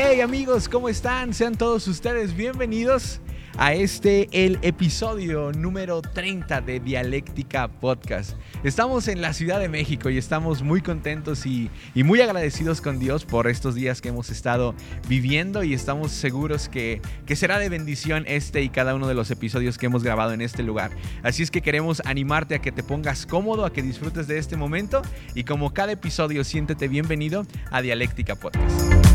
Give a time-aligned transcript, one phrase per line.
[0.00, 1.34] Hey amigos, ¿cómo están?
[1.34, 3.20] Sean todos ustedes bienvenidos
[3.56, 8.36] a este, el episodio número 30 de Dialéctica Podcast.
[8.62, 13.24] Estamos en la Ciudad de México y estamos muy contentos y, muy agradecidos con Dios
[13.24, 14.72] por estos días que hemos estado
[15.08, 19.32] viviendo y estamos seguros que, que será de bendición este y cada uno de los
[19.32, 20.92] episodios que hemos grabado en este lugar.
[21.24, 24.56] Así es que queremos animarte a que te pongas cómodo, a que disfrutes de este
[24.56, 25.02] momento
[25.34, 29.07] y como cada episodio siéntete bienvenido a Dialéctica Podcast.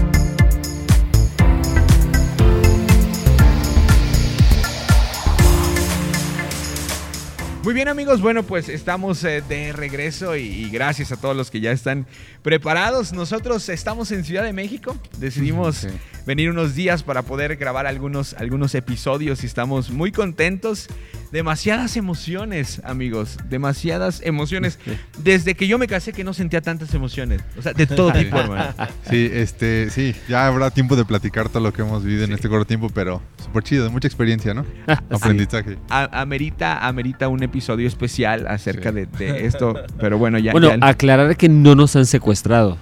[7.63, 11.49] Muy bien amigos, bueno pues estamos eh, de regreso y, y, gracias a todos los
[11.49, 12.05] que ya están
[12.41, 13.13] preparados.
[13.13, 15.87] Nosotros estamos en Ciudad de México, decidimos sí.
[16.25, 20.89] venir unos días para poder grabar algunos, algunos episodios y estamos muy contentos.
[21.33, 24.77] Demasiadas emociones amigos, demasiadas emociones.
[25.17, 28.37] Desde que yo me casé que no sentía tantas emociones, o sea, de todo tipo
[28.37, 28.71] hermano.
[29.09, 32.29] Sí, este, sí, ya habrá tiempo de platicar todo lo que hemos vivido sí.
[32.29, 34.63] en este corto tiempo, pero súper chido, mucha experiencia, ¿no?
[35.09, 35.71] Aprendizaje.
[35.71, 35.77] Sí.
[35.89, 38.97] Amerita, amerita un episodio especial acerca sí.
[38.97, 40.51] de, de, esto, pero bueno, ya.
[40.51, 40.87] Bueno, ya...
[40.87, 42.77] aclarar que no nos han secuestrado.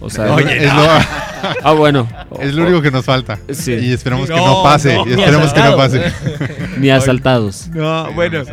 [0.00, 0.82] O sea, Oye, es no.
[0.82, 0.88] lo,
[1.62, 2.06] ah, bueno.
[2.40, 3.38] Es lo único que nos falta.
[3.50, 3.72] Sí.
[3.72, 4.94] Y esperemos no, que no pase.
[4.94, 6.12] No, y esperemos que no pase.
[6.80, 7.70] Ni asaltados.
[7.74, 8.44] No, bueno,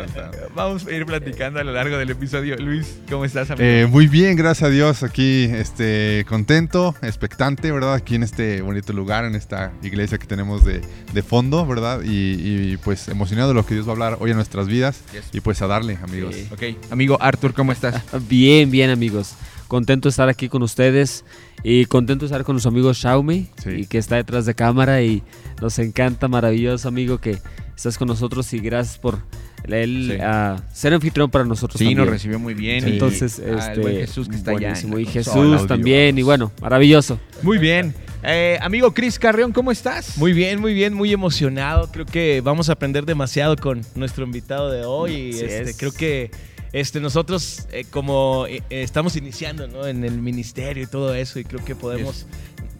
[0.54, 2.56] vamos a ir platicando a lo largo del episodio.
[2.56, 3.64] Luis, ¿cómo estás, amigo?
[3.64, 5.02] Eh, muy bien, gracias a Dios.
[5.02, 7.94] Aquí, este, contento, expectante, ¿verdad?
[7.94, 12.02] Aquí en este bonito lugar, en esta iglesia que tenemos de, de fondo, ¿verdad?
[12.02, 15.00] Y, y, pues emocionado de lo que Dios va a hablar hoy en nuestras vidas.
[15.12, 15.24] Yes.
[15.32, 16.34] Y pues a darle, amigos.
[16.34, 16.48] Sí.
[16.52, 18.02] Ok, amigo Arthur, ¿cómo estás?
[18.28, 19.36] Bien, bien, amigos
[19.72, 21.24] contento de estar aquí con ustedes
[21.64, 23.70] y contento de estar con nuestro amigo Xiaomi sí.
[23.70, 25.22] y que está detrás de cámara y
[25.62, 27.38] nos encanta, maravilloso amigo que
[27.82, 29.18] estás con nosotros y gracias por
[29.64, 30.24] él sí.
[30.24, 31.98] uh, ser anfitrión para nosotros sí, también.
[31.98, 32.84] nos recibió muy bien.
[32.84, 32.90] Sí.
[32.90, 34.96] Entonces, y, este, ah, Jesús que está buenísimo.
[34.96, 35.02] allá.
[35.02, 37.18] Y Jesús también, y bueno, maravilloso.
[37.42, 37.92] Muy bien.
[38.22, 40.16] Eh, amigo Cris Carrión, ¿cómo estás?
[40.16, 41.90] Muy bien, muy bien, muy emocionado.
[41.90, 45.14] Creo que vamos a aprender demasiado con nuestro invitado de hoy.
[45.14, 46.30] Y este, creo que
[46.72, 49.88] este, nosotros eh, como eh, estamos iniciando ¿no?
[49.88, 52.26] en el ministerio y todo eso y creo que podemos.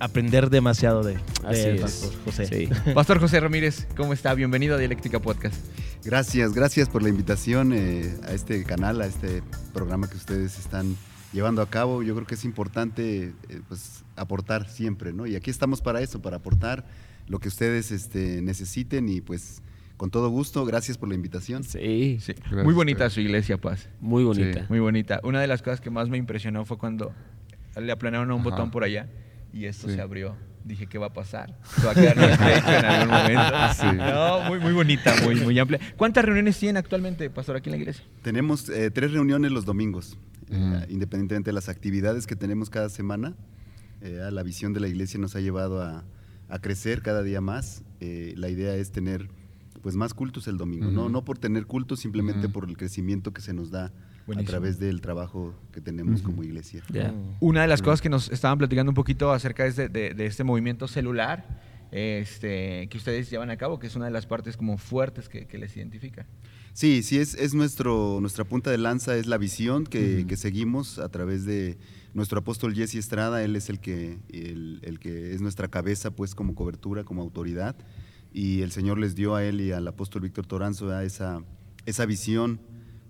[0.02, 2.46] Aprender demasiado de, de Pastor José.
[2.46, 2.68] Sí.
[2.94, 4.34] Pastor José Ramírez, ¿cómo está?
[4.34, 5.54] Bienvenido a Dialéctica Podcast.
[6.04, 10.96] Gracias, gracias por la invitación eh, a este canal, a este programa que ustedes están
[11.32, 12.02] llevando a cabo.
[12.02, 13.32] Yo creo que es importante
[13.68, 15.24] pues, aportar siempre, ¿no?
[15.24, 16.84] Y aquí estamos para eso, para aportar
[17.28, 19.62] lo que ustedes este, necesiten y pues
[19.96, 21.62] con todo gusto, gracias por la invitación.
[21.62, 22.34] Sí, sí.
[22.50, 23.88] muy bonita su iglesia, Paz.
[24.00, 24.62] Muy bonita.
[24.62, 24.66] Sí.
[24.68, 25.20] Muy bonita.
[25.22, 27.14] Una de las cosas que más me impresionó fue cuando
[27.80, 28.50] le aplanaron un Ajá.
[28.50, 29.08] botón por allá
[29.52, 29.94] y esto sí.
[29.94, 30.36] se abrió.
[30.64, 31.58] Dije, ¿qué va a pasar?
[31.76, 33.42] ¿Se va a quedar en algún momento?
[33.74, 33.96] Sí.
[33.96, 35.80] No, muy, muy bonita, muy, muy amplia.
[35.96, 38.04] ¿Cuántas reuniones tienen actualmente, Pastor, aquí en la iglesia?
[38.22, 40.16] Tenemos eh, tres reuniones los domingos,
[40.50, 40.74] mm.
[40.74, 43.34] eh, independientemente de las actividades que tenemos cada semana.
[44.00, 46.04] Eh, la visión de la iglesia nos ha llevado a,
[46.48, 47.82] a crecer cada día más.
[48.00, 49.28] Eh, la idea es tener
[49.80, 50.94] pues más cultos el domingo, uh -huh.
[50.94, 52.52] no, no por tener cultos, simplemente uh -huh.
[52.52, 53.92] por el crecimiento que se nos da
[54.26, 54.48] Buenísimo.
[54.48, 56.26] a través del trabajo que tenemos uh -huh.
[56.26, 56.82] como iglesia.
[56.92, 57.14] Yeah.
[57.40, 60.44] Una de las cosas que nos estaban platicando un poquito acerca de, de, de este
[60.44, 61.44] movimiento celular
[61.92, 65.46] este, que ustedes llevan a cabo, que es una de las partes como fuertes que,
[65.46, 66.26] que les identifica.
[66.72, 70.98] Sí, sí, es, es, nuestro, nuestra punta de lanza, es la visión que, que seguimos
[70.98, 71.76] a través de
[72.14, 76.34] nuestro apóstol Jesse Estrada, él es el que, el, el que es nuestra cabeza pues
[76.34, 77.76] como cobertura, como autoridad
[78.32, 81.42] y el Señor les dio a él y al apóstol Víctor Toranzo esa,
[81.84, 82.58] esa visión,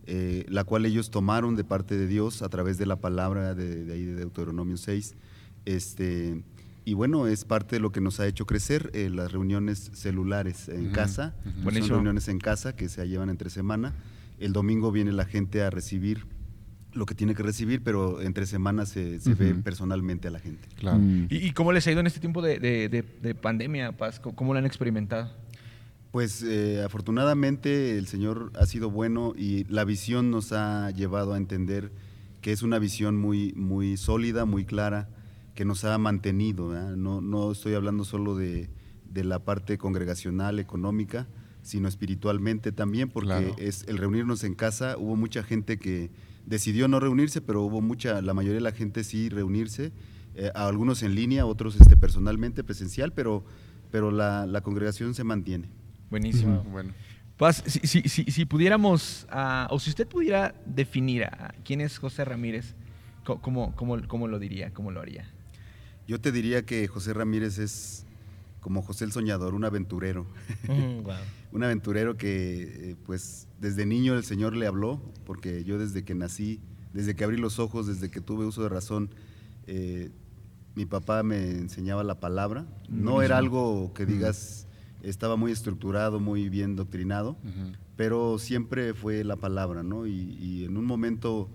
[0.07, 3.85] eh, la cual ellos tomaron de parte de Dios a través de la palabra de,
[3.85, 5.15] de ahí de Deuteronomio 6.
[5.65, 6.43] Este,
[6.85, 10.69] y bueno, es parte de lo que nos ha hecho crecer, eh, las reuniones celulares
[10.69, 10.93] en uh -huh.
[10.93, 11.81] casa, uh -huh.
[11.81, 13.95] son reuniones en casa que se llevan entre semana.
[14.41, 16.27] El domingo viene la gente a recibir
[16.93, 19.39] lo que tiene que recibir, pero entre semanas se, se uh -huh.
[19.39, 20.69] ve personalmente a la gente.
[20.77, 20.99] Claro.
[20.99, 21.29] Mm.
[21.31, 24.21] ¿Y, ¿Y, cómo les ha ido en este tiempo de, de, de, de pandemia, Paz?
[24.21, 25.31] ¿Cómo lo han experimentado?
[26.13, 31.39] Pues eh, afortunadamente el Señor ha sido bueno y la visión nos ha llevado a
[31.39, 31.91] entender
[32.43, 35.09] que es una visión muy, muy sólida, muy clara,
[35.55, 36.77] que nos ha mantenido.
[36.77, 36.97] ¿eh?
[36.99, 38.69] No, no estoy hablando solo de,
[39.11, 41.29] de, la parte congregacional, económica,
[41.63, 43.55] sino espiritualmente también, porque claro.
[43.57, 46.11] es el reunirnos en casa, hubo mucha gente que
[46.45, 49.93] decidió no reunirse, pero hubo mucha, la mayoría de la gente sí reunirse,
[50.35, 53.47] eh, algunos en línea, otros este, personalmente, presencial, pero,
[53.91, 55.71] pero la, la congregación se mantiene.
[56.13, 56.63] Buenísimo.
[56.65, 56.93] Bueno.
[57.39, 61.97] Paz, si, si, si, si pudiéramos, uh, o si usted pudiera definir a quién es
[61.97, 62.75] José Ramírez,
[63.25, 65.25] ¿cómo, cómo, cómo lo diría, cómo lo haría?
[66.07, 68.05] Yo te diría que José Ramírez es
[68.61, 70.27] como José el Soñador, un aventurero.
[70.69, 71.15] Mm, wow.
[71.53, 76.15] un aventurero que, eh, pues, desde niño el Señor le habló, porque yo desde que
[76.15, 76.61] nací,
[76.93, 79.09] desde que abrí los ojos, desde que tuve uso de razón,
[79.67, 80.11] eh,
[80.75, 82.67] mi papá me enseñaba la palabra.
[82.91, 84.67] No era algo que digas,
[85.03, 87.37] estaba muy estructurado, muy bien doctrinado,
[87.97, 90.07] pero siempre fue la palabra, ¿no?
[90.07, 91.51] Y, en un momento,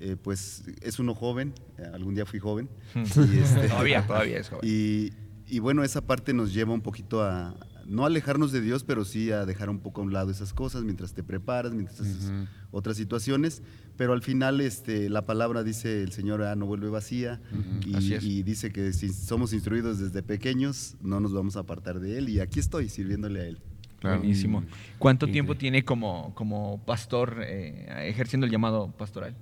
[0.00, 1.54] eh, pues es uno joven,
[1.92, 2.68] algún día fui joven.
[2.94, 4.60] Este, todavía, todavía es joven.
[4.68, 5.12] Y,
[5.46, 7.54] y bueno, esa parte nos lleva un poquito a,
[7.90, 10.84] no alejarnos de Dios, pero sí a dejar un poco a un lado esas cosas
[10.84, 12.30] mientras te preparas, mientras haces
[12.70, 13.62] otras situaciones.
[13.96, 17.40] Pero al final este, la palabra dice el Señor ah, no vuelve vacía
[17.84, 22.28] y, dice que si somos instruidos desde pequeños, no nos vamos a apartar de Él.
[22.28, 23.58] Y aquí estoy sirviéndole a Él.
[24.02, 24.64] Buenísimo.
[24.98, 29.34] ¿Cuánto tiempo tiene como, como pastor eh, ejerciendo el llamado pastoral?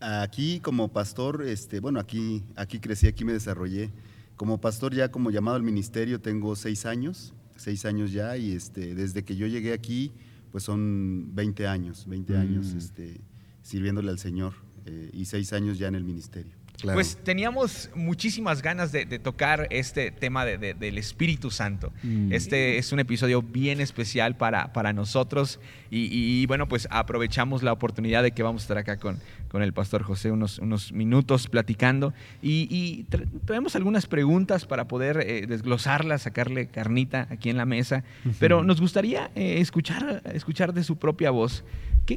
[0.00, 3.90] Aquí como pastor, este, bueno, aquí, aquí crecí, aquí me desarrollé.
[4.36, 8.94] Como pastor ya como llamado al ministerio tengo seis años, seis años ya y este,
[8.94, 10.12] desde que yo llegué aquí
[10.50, 12.78] pues son 20 años, 20 años mm.
[12.78, 13.20] este,
[13.62, 14.54] sirviéndole al Señor
[14.86, 16.57] eh, y seis años ya en el ministerio.
[16.82, 21.92] Pues teníamos muchísimas ganas de, tocar este tema del Espíritu Santo.
[22.02, 22.32] Mm.
[22.32, 25.58] Este es un episodio bien especial para, para nosotros
[25.90, 29.72] y, bueno, pues aprovechamos la oportunidad de que vamos a estar acá con, con el
[29.72, 33.06] pastor José unos, unos minutos platicando y,
[33.44, 38.04] traemos algunas preguntas para poder eh, desglosarlas, sacarle carnita aquí en la mesa,
[38.38, 41.64] pero nos gustaría eh, escuchar, escuchar de su propia voz.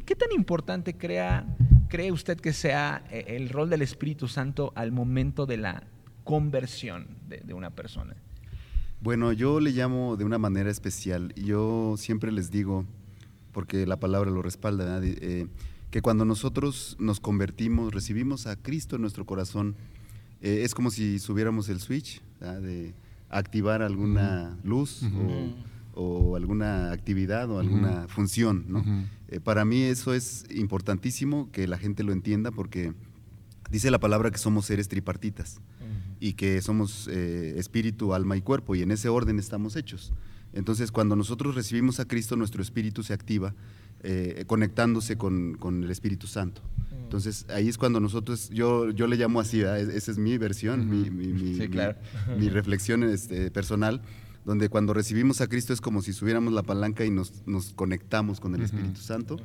[0.00, 1.44] tan importante crea,
[1.92, 5.82] cree usted que sea eh, el rol del Espíritu Santo al momento de la
[6.24, 8.16] conversión de, una persona?
[9.02, 11.34] Bueno, yo le llamo de una manera especial.
[11.34, 12.86] Yo siempre les digo,
[13.52, 15.48] porque la palabra lo respalda, eh,
[15.90, 19.76] que cuando nosotros nos convertimos, recibimos a Cristo en nuestro corazón,
[20.40, 22.94] eh, es como si subiéramos el switch de
[23.28, 25.54] activar alguna luz o,
[26.36, 28.64] alguna actividad o alguna función.
[28.68, 28.84] ¿no?
[29.28, 32.92] Eh, para mí eso es importantísimo que la gente lo entienda porque
[33.70, 35.60] dice la palabra que somos seres tripartitas
[36.20, 40.12] y que somos eh, espíritu, alma y cuerpo y en ese orden estamos hechos.
[40.52, 43.54] Entonces cuando nosotros recibimos a Cristo nuestro espíritu se activa
[44.02, 46.62] eh, conectándose con, el Espíritu Santo.
[47.02, 51.10] Entonces ahí es cuando nosotros, yo, yo le llamo así, esa es mi versión, mi,
[51.10, 54.00] mi, reflexión este, personal
[54.44, 57.32] donde cuando recibimos a Cristo es como si subiéramos la palanca y nos,
[57.74, 59.36] conectamos con el Espíritu Santo,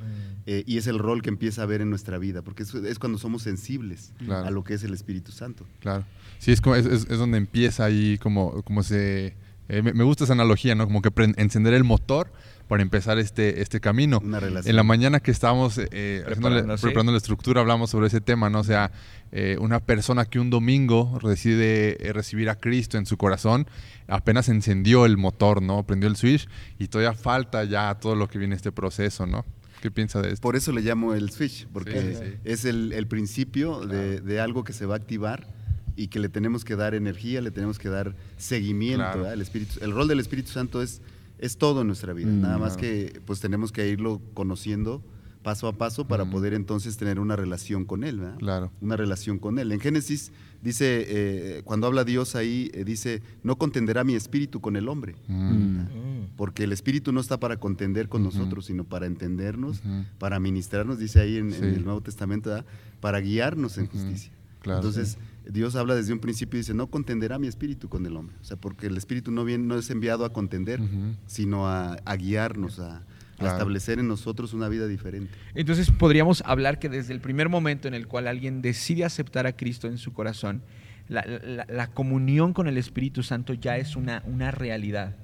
[0.46, 3.18] eh, y es el rol que empieza a ver en nuestra vida, porque es, cuando
[3.18, 5.64] somos sensibles a lo que es el Espíritu Santo.
[5.80, 6.04] Claro,
[6.38, 9.36] sí, es, es, es donde empieza ahí como, como se...
[9.70, 10.86] Eh, me, gusta esa analogía, ¿no?
[10.86, 12.32] Como que encender el motor
[12.68, 14.22] para empezar este, este camino.
[14.64, 18.60] En la mañana que estábamos eh, preparando, la estructura hablamos sobre ese tema, ¿no?
[18.60, 18.92] O sea,
[19.32, 23.66] eh, una persona que un domingo decide eh, recibir a Cristo en su corazón,
[24.06, 25.84] apenas encendió el motor, ¿no?
[25.84, 26.48] Prendió el switch
[26.78, 29.44] y todavía falta ya todo lo que viene este proceso, ¿no?
[29.80, 30.42] ¿Qué piensa de esto?
[30.42, 34.94] Por eso le llamo el switch, porque es el, principio de, algo que se va
[34.94, 35.46] a activar
[35.94, 39.30] y que le tenemos que dar energía, le tenemos que dar seguimiento.
[39.30, 41.00] El, Espíritu, el rol del Espíritu Santo es
[41.38, 42.30] es todo en nuestra vida.
[42.30, 45.02] Mm, Nada más que pues tenemos que irlo conociendo
[45.42, 46.30] paso a paso para mm.
[46.30, 48.38] poder entonces tener una relación con Él, ¿verdad?
[48.38, 48.72] Claro.
[48.80, 49.72] Una relación con Él.
[49.72, 50.32] En Génesis
[50.62, 55.16] dice, eh, cuando habla Dios ahí, eh, dice, no contenderá mi espíritu con el hombre.
[55.28, 56.36] Mm.
[56.36, 59.82] Porque el espíritu no está para contender con nosotros, sino para entendernos,
[60.18, 62.64] para ministrarnos, dice ahí en, el Nuevo Testamento,
[63.00, 64.30] para guiarnos en justicia.
[64.64, 65.18] Entonces,
[65.48, 68.36] Dios habla desde un principio y dice, no contenderá mi espíritu con el hombre.
[68.40, 70.80] O sea, porque el espíritu no, viene, no es enviado a contender,
[71.26, 73.02] sino a, guiarnos, a,
[73.46, 75.32] establecer en nosotros una vida diferente.
[75.54, 79.52] Entonces podríamos hablar que desde el primer momento en el cual alguien decide aceptar a
[79.52, 80.62] Cristo en su corazón,
[81.08, 85.16] la, comunión con el Espíritu Santo ya es una, una realidad.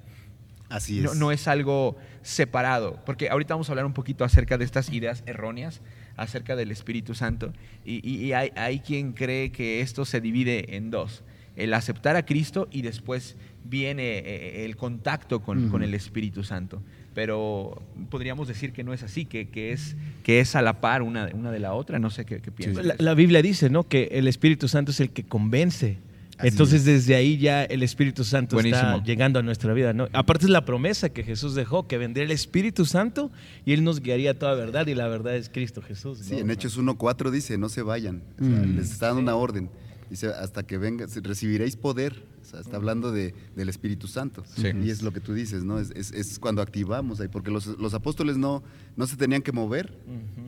[0.69, 1.03] Así es.
[1.03, 4.91] No, no, es algo separado, porque ahorita vamos a hablar un poquito acerca de estas
[4.91, 5.81] ideas erróneas
[6.17, 7.53] acerca del Espíritu Santo.
[7.85, 11.23] Y, hay, quien cree que esto se divide en dos.
[11.55, 16.81] El aceptar a Cristo y después viene eh, el contacto con, el Espíritu Santo.
[17.15, 17.81] Pero
[18.11, 21.29] podríamos decir que no es así, que, que, es, que es a la par una,
[21.33, 21.97] una de la otra.
[21.97, 22.85] No sé qué, qué piensas.
[22.85, 23.87] La, la, Biblia dice ¿no?
[23.87, 25.97] que el Espíritu Santo es el que convence
[26.43, 30.07] entonces desde ahí ya el Espíritu Santo está llegando a nuestra vida, ¿no?
[30.13, 33.31] Aparte es la promesa que Jesús dejó, que vendría el Espíritu Santo
[33.65, 36.19] y Él nos guiaría toda verdad y la verdad es Cristo Jesús.
[36.21, 38.75] Sí, en Hechos 1.4 dice, no se vayan, mm.
[38.77, 39.69] les está dando una orden.
[40.09, 42.23] Dice, hasta que venga, recibiréis poder.
[42.41, 44.43] O sea, está hablando de, del Espíritu Santo.
[44.57, 45.79] Y es lo que tú dices, ¿no?
[45.79, 48.63] Es, es, cuando activamos ahí, porque los, los, apóstoles no,
[48.95, 49.97] no se tenían que mover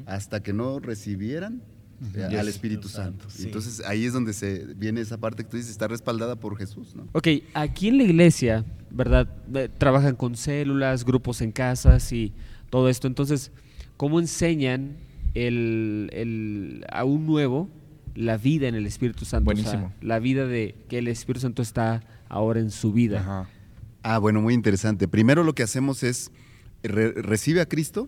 [0.06, 1.62] hasta que no recibieran
[2.38, 3.28] al Espíritu Santo.
[3.40, 6.96] Entonces ahí es donde se viene esa parte que tú dices, está respaldada por Jesús.
[6.96, 7.08] ¿no?
[7.14, 9.28] Ok, aquí en la iglesia, ¿verdad?
[9.78, 12.34] Trabajan con células, grupos en casas y
[12.70, 13.08] todo esto.
[13.08, 13.52] Entonces,
[13.98, 14.98] ¿cómo enseñan
[15.34, 17.70] el, a un nuevo
[18.18, 19.46] la vida en el Espíritu Santo.
[19.46, 19.94] Buenísimo.
[20.02, 23.48] la vida de que el Espíritu Santo está ahora en su vida.
[24.04, 25.08] Ah, bueno, muy interesante.
[25.08, 26.32] Primero lo que hacemos es
[26.84, 28.08] recibe a Cristo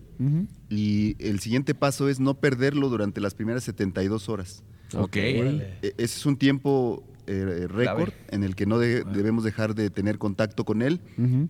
[0.68, 4.62] y el siguiente paso es no perderlo durante las primeras 72 horas.
[4.94, 5.16] Ok.
[5.16, 10.18] E, ese es un tiempo eh, récord en el que no debemos dejar de tener
[10.18, 11.00] contacto con él,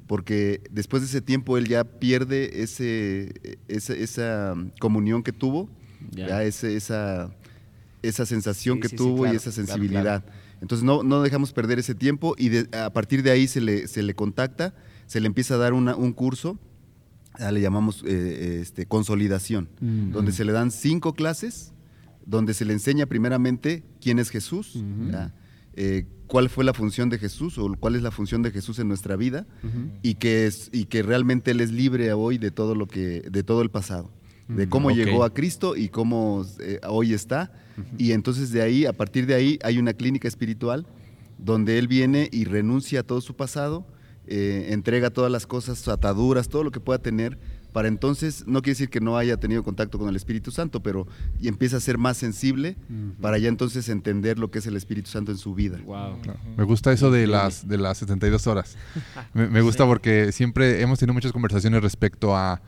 [0.06, 3.32] porque después de ese tiempo él ya pierde ese,
[3.68, 5.70] esa, comunión que tuvo,
[6.10, 7.30] ya ese, esa,
[8.02, 10.24] esa sensación que tuvo y esa sensibilidad.
[10.60, 14.02] Entonces no, no dejamos perder ese tiempo y a partir de ahí se le, se
[14.02, 14.74] le contacta,
[15.06, 16.58] se le empieza a dar un curso
[17.50, 21.72] le llamamos eh, este, consolidación, donde se le dan cinco clases,
[22.26, 24.78] donde se le enseña primeramente quién es Jesús,
[25.74, 28.88] eh, cuál fue la función de Jesús o cuál es la función de Jesús en
[28.88, 29.46] nuestra vida
[30.02, 33.42] y, que es, y que realmente Él es libre hoy de todo, lo que, de
[33.42, 34.10] todo el pasado,
[34.48, 37.52] de cómo llegó a Cristo y cómo eh, hoy está.
[37.98, 40.86] Y entonces de ahí, a partir de ahí, hay una clínica espiritual
[41.38, 43.86] donde Él viene y renuncia a todo su pasado
[44.26, 47.36] eh, entrega todas las cosas, ataduras, todo lo que pueda tener,
[47.72, 51.06] para entonces, no quiere decir que no haya tenido contacto con el Espíritu Santo, pero
[51.40, 52.76] y empieza a ser más sensible
[53.20, 55.78] para ya entonces entender lo que es el Espíritu Santo en su vida.
[56.56, 58.76] Me gusta eso de las, de las 72 horas.
[59.34, 62.60] Me, gusta porque siempre hemos tenido muchas conversaciones respecto a,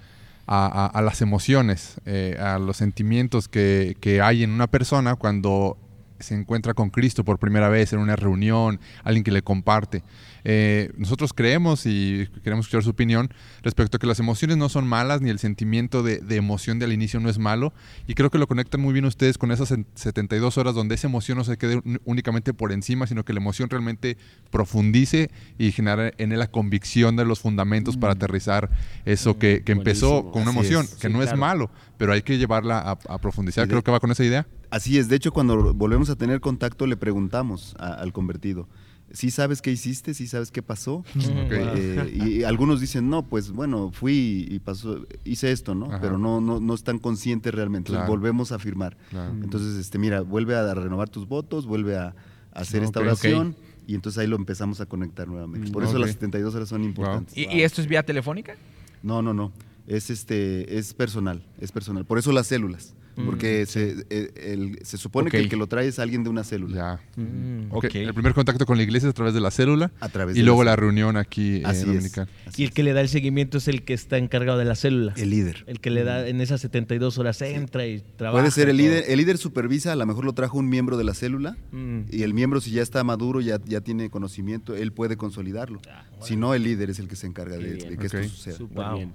[0.47, 5.79] a, las emociones, eh, a los sentimientos que, que hay en una persona cuando
[6.23, 10.03] se encuentra con Cristo por primera vez en una reunión, alguien que le comparte.
[10.45, 13.33] Eh, nosotros creemos y queremos escuchar su opinión
[13.63, 17.21] respecto a que las emociones no son malas, ni el sentimiento de, emoción del inicio
[17.21, 17.73] no es malo.
[18.07, 21.39] Y creo que lo conectan muy bien ustedes con esas 72 horas donde esa emoción
[21.39, 24.17] no se quede únicamente por encima, sino que la emoción realmente
[24.51, 28.17] profundice y genere en él la convicción de los fundamentos para mm.
[28.17, 28.71] aterrizar
[29.05, 33.19] eso que, empezó con una emoción, que no es malo, pero hay que llevarla a,
[33.19, 33.69] profundizar.
[33.69, 34.47] Creo que va con esa idea.
[34.71, 38.69] Así es, de hecho cuando volvemos a tener contacto le preguntamos al convertido,
[39.13, 40.15] ¿sí sabes qué hiciste?
[40.15, 41.05] ¿Sí sabes qué pasó?
[41.55, 45.89] Eh, y algunos dicen, no, pues bueno, fui y pasó, hice esto, ¿no?
[46.01, 47.93] Pero no, no, no están conscientes realmente.
[48.07, 48.97] volvemos a afirmar.
[49.43, 52.15] Entonces, este, mira, vuelve a renovar tus votos, vuelve a,
[52.53, 53.57] hacer esta oración.
[53.87, 55.71] Y entonces ahí lo empezamos a conectar nuevamente.
[55.71, 57.37] Por eso las 72 horas son importantes.
[57.37, 58.55] ¿Y, esto es vía telefónica?
[59.03, 59.53] No, no, no.
[59.87, 62.05] Es, este, es personal, es personal.
[62.05, 62.95] Por eso las células.
[63.15, 66.45] Porque mm, se, eh, se, supone que el que lo trae es alguien de una
[66.45, 67.01] célula.
[67.17, 67.23] Ya.
[67.23, 69.91] Mm, el primer contacto con la iglesia es a través de la célula.
[70.01, 72.29] A través y luego la, reunión aquí en Dominical.
[72.57, 75.13] y el que le da el seguimiento es el que está encargado de la célula.
[75.17, 75.65] El líder.
[75.67, 78.41] El que le da en esas 72 horas entra y trabaja.
[78.41, 79.05] Puede ser el líder.
[79.09, 81.57] El líder supervisa, a lo mejor lo trajo un miembro de la célula.
[81.71, 82.03] Mm.
[82.11, 85.81] Y el miembro, si ya está maduro, ya, ya tiene conocimiento, él puede consolidarlo.
[85.91, 88.95] Ah, si no, el líder es el que se encarga de, que esto suceda.
[88.95, 89.13] bien,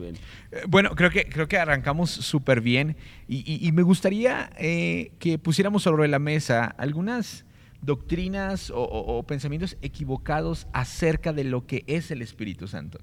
[0.00, 0.14] bien.
[0.52, 2.96] Eh, bueno, creo que, creo que arrancamos súper bien.
[3.28, 3.39] Y,
[3.72, 7.44] me gustaría eh, que pusiéramos sobre la mesa algunas
[7.82, 12.98] doctrinas o, pensamientos equivocados acerca de lo que es el Espíritu Santo.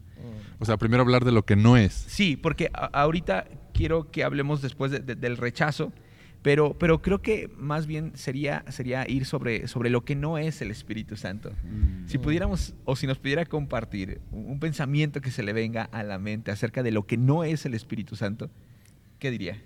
[0.60, 1.94] O sea, primero hablar de lo que no es.
[1.94, 5.92] Sí, porque ahorita quiero que hablemos después del rechazo,
[6.42, 10.62] pero, pero creo que más bien sería, sería ir sobre, sobre lo que no es
[10.62, 11.52] el Espíritu Santo.
[11.64, 12.08] Mm.
[12.08, 16.20] Si pudiéramos o si nos pudiera compartir un pensamiento que se le venga a la
[16.20, 18.50] mente acerca de lo que no es el Espíritu Santo,
[19.20, 19.62] ¿qué diría?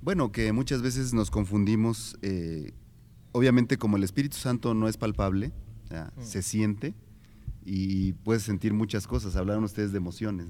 [0.00, 2.72] Bueno, que muchas veces nos confundimos, eh,
[3.32, 5.52] obviamente como el Espíritu Santo no es palpable,
[5.90, 6.22] mm.
[6.22, 6.94] se siente
[7.64, 10.46] y puedes sentir muchas cosas, hablaron ustedes de emociones,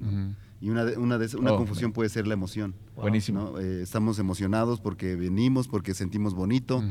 [0.60, 2.74] Y una, una, una oh, confusión puede ser la emoción.
[2.94, 3.58] Buenísimo.
[3.58, 6.82] Eh, estamos emocionados porque venimos, porque sentimos bonito,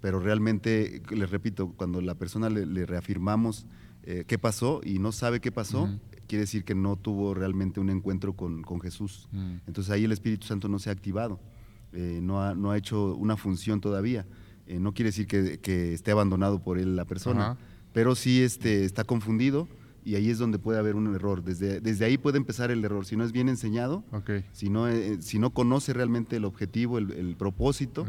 [0.00, 3.66] pero realmente, les repito, cuando la persona le, reafirmamos
[4.02, 5.88] eh, qué pasó y no sabe qué pasó,
[6.26, 9.28] quiere decir que no tuvo realmente un encuentro con, Jesús.
[9.66, 11.38] Entonces ahí el Espíritu Santo no se ha activado.
[11.96, 14.26] Eh, no, ha, no, ha, hecho una función todavía.
[14.66, 17.56] Eh, no quiere decir que, esté abandonado por él la persona,
[17.92, 19.66] pero sí este, está confundido
[20.04, 21.42] y ahí es donde puede haber un error.
[21.42, 23.06] Desde, desde ahí puede empezar el error.
[23.06, 24.04] Si no es bien enseñado,
[24.52, 28.06] si, no, eh, si no conoce realmente el objetivo, el, propósito,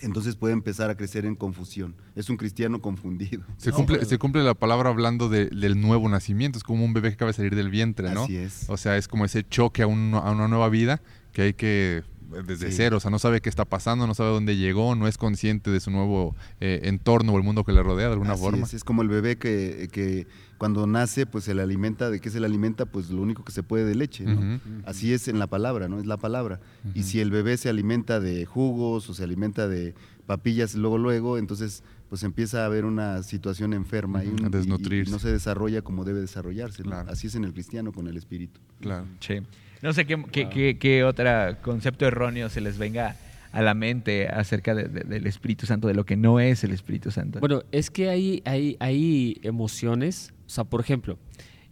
[0.00, 1.94] entonces puede empezar a crecer en confusión.
[2.16, 3.44] Es un cristiano confundido.
[3.58, 6.56] Se, cumple, se cumple la palabra hablando del nuevo nacimiento.
[6.56, 8.24] Es como un bebé que acaba de salir del vientre, ¿no?
[8.24, 8.64] Así es.
[8.68, 12.02] O sea, es como ese choque a, a una nueva vida que hay que
[12.46, 15.18] desde cero, o sea, no sabe qué está pasando, no sabe dónde llegó, no es
[15.18, 18.66] consciente de su nuevo eh, entorno o el mundo que le rodea de alguna forma.
[18.66, 20.26] Es, es como el bebé que, que,
[20.58, 22.84] cuando nace, pues se le alimenta, ¿de qué se le alimenta?
[22.84, 24.60] Pues lo único que se puede de leche, ¿no?
[24.84, 25.98] Así es en la palabra, ¿no?
[25.98, 26.60] Es la palabra.
[26.94, 29.94] Y si el bebé se alimenta de jugos o se alimenta de
[30.26, 35.80] papillas luego, luego, entonces pues empieza a haber una situación enferma y, no se desarrolla
[35.80, 36.82] como debe desarrollarse.
[37.08, 38.60] Así es en el cristiano con el espíritu.
[38.80, 39.06] Claro.
[39.20, 39.40] Sí.
[39.82, 41.26] No sé qué, qué, qué, otro
[41.62, 43.16] concepto erróneo se les venga
[43.52, 47.40] a la mente acerca del Espíritu Santo, de lo que no es el Espíritu Santo?
[47.40, 51.18] Bueno, es que hay, hay, hay emociones, o sea, por ejemplo,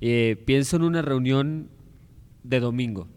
[0.01, 1.69] eh, pienso en una reunión
[2.43, 3.09] de domingo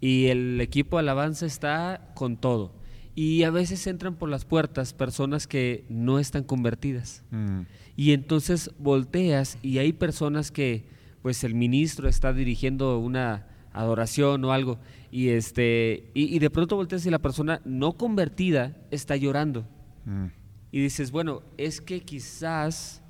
[0.00, 2.74] y el equipo de alabanza está con todo.
[3.14, 7.22] Y a veces entran por las puertas personas que no están convertidas.
[7.30, 7.60] Mm.
[7.94, 10.86] Y entonces volteas y hay personas que,
[11.20, 14.78] pues el ministro está dirigiendo una adoración o algo,
[15.10, 19.66] y, este, y, de pronto volteas y la persona no convertida está llorando.
[20.04, 20.26] Mm.
[20.70, 23.02] Y dices, bueno, es que quizás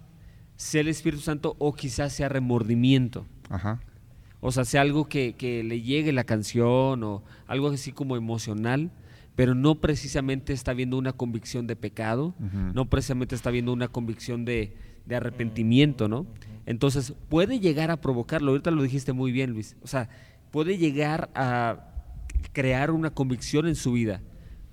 [0.57, 3.26] sea el Espíritu Santo o quizás sea remordimiento.
[4.40, 8.90] O sea, sea algo que, que, le llegue la canción o algo así como emocional,
[9.37, 12.35] pero no precisamente está viendo una convicción de pecado,
[12.75, 14.76] no precisamente está viendo una convicción de,
[15.07, 16.26] de arrepentimiento, ¿no?
[16.66, 20.09] Entonces puede llegar a provocarlo, ahorita lo dijiste muy bien, Luis, o sea,
[20.52, 21.88] puede llegar a
[22.52, 24.21] crear una convicción en su vida,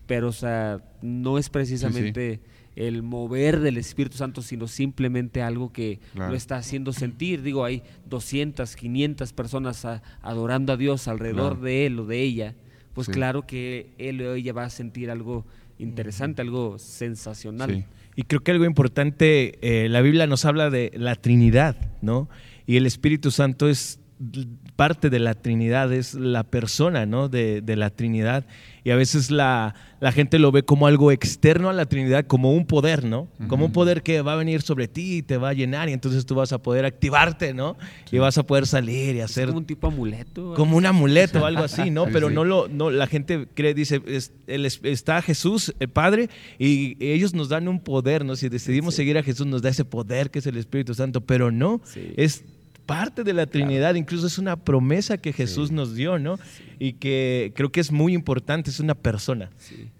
[0.06, 2.42] pero o sea, no es precisamente
[2.76, 7.42] el mover del Espíritu Santo, sino simplemente algo que lo está haciendo sentir.
[7.42, 9.86] Digo, hay 200, 500 personas
[10.22, 12.56] adorando a Dios alrededor de él o de ella,
[12.94, 15.46] pues claro que él o ella va a sentir algo
[15.78, 17.86] interesante, algo sensacional.
[18.16, 22.30] Y creo que algo importante, eh, la Biblia nos habla de la Trinidad, ¿no?
[22.66, 24.00] Y el Espíritu Santo es
[24.76, 27.30] parte de la Trinidad, es la persona ¿no?
[27.30, 28.46] de, la Trinidad.
[28.84, 32.54] Y a veces la, la, gente lo ve como algo externo a la Trinidad, como
[32.54, 33.28] un poder, ¿no?
[33.48, 35.94] Como un poder que va a venir sobre ti y te va a llenar y
[35.94, 37.78] entonces tú vas a poder activarte, ¿no?
[38.12, 39.48] Y vas a poder salir y hacer...
[39.48, 40.54] como un tipo amuleto.
[40.56, 42.06] Como un amuleto o algo así, ¿no?
[42.06, 44.02] Pero no lo, no, la gente cree, dice,
[44.48, 48.36] está Jesús, el Padre, y ellos nos dan un poder, ¿no?
[48.36, 51.52] Si decidimos seguir a Jesús, nos da ese poder que es el Espíritu Santo, pero
[51.52, 51.82] no,
[52.16, 52.44] es
[52.90, 56.40] parte de la Trinidad, incluso es una promesa que Jesús nos dio, ¿no?
[56.80, 59.52] Y que creo que es muy importante, es una persona.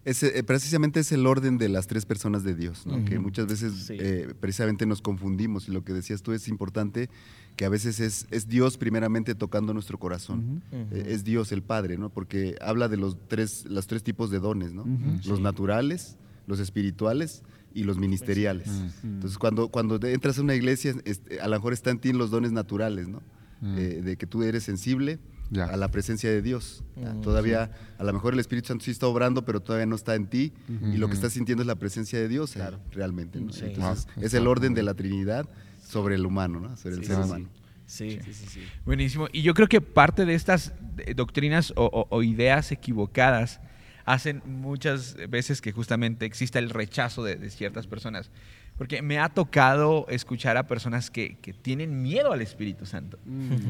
[0.06, 3.06] Eh, precisamente es el orden de las tres personas de Dios, ¿no?
[3.06, 7.12] Que muchas veces eh, precisamente nos confundimos y lo que decías tú es importante
[7.56, 10.64] que a veces es, es Dios primeramente tocando nuestro corazón.
[10.72, 12.10] Eh, es Dios el Padre, ¿no?
[12.10, 14.86] Porque habla de los tres, los tres tipos de dones, ¿no?
[15.28, 18.68] Los naturales, los espirituales y los ministeriales.
[18.68, 19.08] Mm.
[19.08, 22.32] Entonces, cuando, cuando entras a una iglesia, este, a lo mejor están en ti los
[22.32, 23.22] dones naturales, ¿no?
[23.62, 23.78] Mm.
[23.78, 25.20] Eh, de que tú eres sensible
[25.58, 26.84] a la presencia de Dios.
[26.96, 27.22] Mm.
[27.22, 30.28] Todavía, a lo mejor el Espíritu Santo sí está obrando, pero todavía no está en
[30.28, 30.54] ti
[30.94, 33.40] y lo que estás sintiendo es la presencia de Dios eh, realmente.
[33.40, 35.48] Entonces, ah, es el orden de la Trinidad
[35.86, 36.78] sobre el humano, ¿no?
[36.78, 37.50] Sobre el ser humano.
[37.86, 38.20] Sí.
[38.24, 39.28] Sí, sí, Buenísimo.
[39.34, 43.60] Y yo creo que parte de estas eh, doctrinas o ideas equivocadas
[44.10, 48.32] hacen muchas veces que justamente exista el rechazo de, ciertas personas.
[48.76, 53.20] Porque me ha tocado escuchar a personas que, tienen miedo al Espíritu Santo.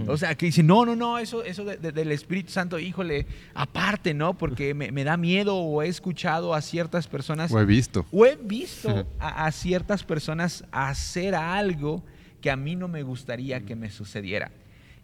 [0.08, 4.38] O sea, que dicen, no, no, no, eso, eso del Espíritu Santo, híjole, aparte, ¿no?
[4.38, 7.52] Porque me, da miedo o he escuchado a ciertas personas.
[7.52, 8.06] O he visto.
[8.12, 12.02] O he visto a, ciertas personas hacer algo
[12.40, 14.52] que a mí no me gustaría que me sucediera.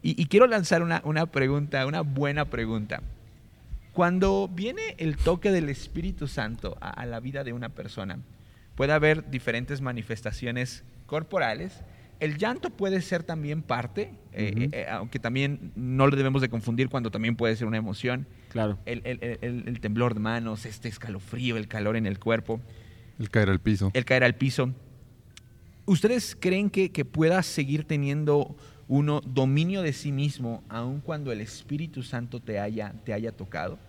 [0.01, 3.01] Y, quiero lanzar una, una pregunta, una buena pregunta.
[3.95, 8.19] Cuando viene el toque del Espíritu Santo a, la vida de una persona,
[8.75, 11.81] puede haber diferentes manifestaciones corporales.
[12.19, 16.89] El llanto puede ser también parte, eh, eh, aunque también no lo debemos de confundir
[16.89, 18.27] cuando también puede ser una emoción.
[18.49, 18.77] Claro.
[18.85, 22.59] El, temblor de manos, este escalofrío, el calor en el cuerpo.
[23.17, 23.91] El caer al piso.
[23.93, 24.73] El caer al piso.
[25.85, 28.57] ¿Ustedes creen que, que pueda seguir teniendo
[28.89, 33.79] uno dominio de sí mismo aun cuando el Espíritu Santo te haya, te haya tocado?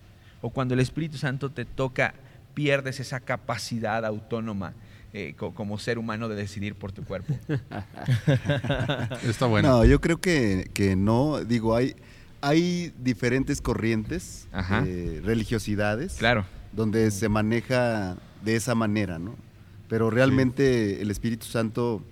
[0.41, 2.13] ¿O cuando el Espíritu Santo te toca,
[2.53, 4.73] pierdes esa capacidad autónoma
[5.13, 7.37] eh, como ser humano de decidir por tu cuerpo?
[9.23, 9.69] Está bueno.
[9.69, 11.43] No, yo creo que, que no.
[11.43, 11.95] Digo, hay,
[12.41, 14.47] hay diferentes corrientes,
[14.85, 16.45] eh, religiosidades, claro.
[16.71, 19.35] donde se maneja de esa manera, ¿no?
[19.89, 22.03] Pero realmente el Espíritu Santo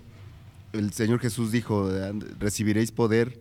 [0.72, 1.90] el Señor Jesús dijo,
[2.38, 3.38] recibiréis poder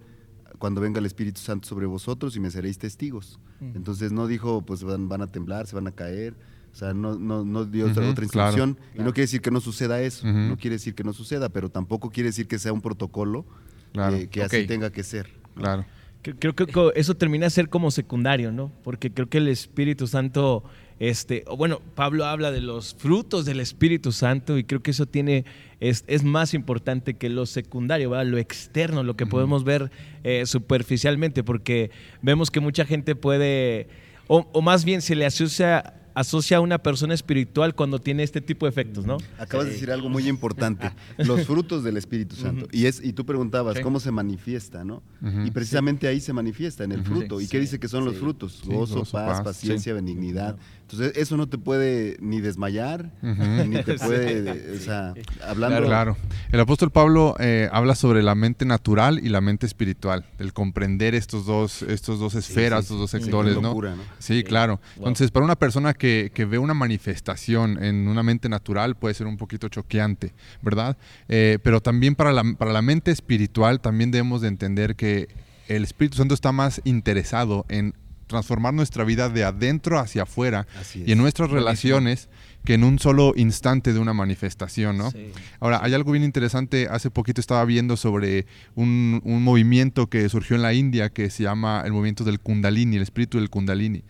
[0.65, 3.39] cuando venga el Espíritu Santo sobre vosotros y me seréis testigos.
[3.61, 6.33] Entonces no dijo, pues van, a temblar, se van a caer.
[6.73, 8.75] O sea, no, no, dio otra, instrucción.
[8.95, 11.69] Y no quiere decir que no suceda eso, no quiere decir que no suceda, pero
[11.69, 13.45] tampoco quiere decir que sea un protocolo
[13.93, 15.29] eh, que así tenga que ser.
[15.53, 15.85] Claro.
[16.23, 18.71] Creo que eso termina a ser como secundario, ¿no?
[18.83, 20.63] Porque creo que el Espíritu Santo
[20.99, 25.43] este, bueno, Pablo habla de los frutos del Espíritu Santo y creo que eso tiene,
[25.79, 29.91] es, más importante que lo secundario, lo externo, lo que podemos ver
[30.23, 33.87] eh, superficialmente, porque vemos que mucha gente puede,
[34.27, 38.41] o, o más bien se le asocia asocia a una persona espiritual cuando tiene este
[38.41, 39.17] tipo de efectos, ¿no?
[39.37, 42.67] Acabas de decir algo muy importante, los frutos del Espíritu Santo.
[42.71, 45.03] y, es, y tú preguntabas cómo se manifiesta, ¿no?
[45.45, 47.41] Y precisamente ahí se manifiesta, en el fruto.
[47.41, 48.61] ¿Y qué dice que son los frutos?
[48.65, 54.79] Gozo, paz, paciencia, benignidad, Entonces, eso no te puede ni desmayar, ni te puede, o
[54.79, 55.13] sea,
[55.45, 55.83] hablando...
[55.85, 56.17] Claro,
[56.51, 61.15] El apóstol Pablo eh, habla sobre la mente natural y la mente espiritual, el comprender
[61.15, 63.75] estos dos, estos dos esferas, estos dos sectores, ¿no?
[64.19, 64.79] Sí, claro.
[64.95, 69.27] Entonces, para una persona que, que, ve una manifestación en una mente natural puede ser
[69.27, 70.97] un poquito choqueante, ¿verdad?
[71.27, 75.29] Eh, pero también para la, para la mente espiritual también debemos de entender que
[75.67, 77.95] el Espíritu Santo está más interesado en
[78.27, 82.29] transformar nuestra vida de adentro hacia afuera y en nuestras relaciones
[82.65, 85.11] que en un solo instante de una manifestación, ¿no?
[85.59, 90.63] Ahora, hay algo bien interesante, hace poquito estaba viendo sobre un, movimiento que surgió en
[90.63, 94.03] la India que se llama el movimiento del Kundalini, el espíritu del Kundalini.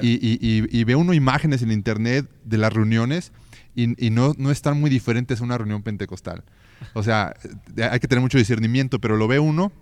[0.00, 3.32] y, ve uno imágenes en internet de las reuniones
[3.74, 6.44] y, no, no están muy diferentes a una reunión pentecostal.
[6.94, 7.34] O sea,
[7.90, 9.72] hay que tener mucho discernimiento, pero lo ve uno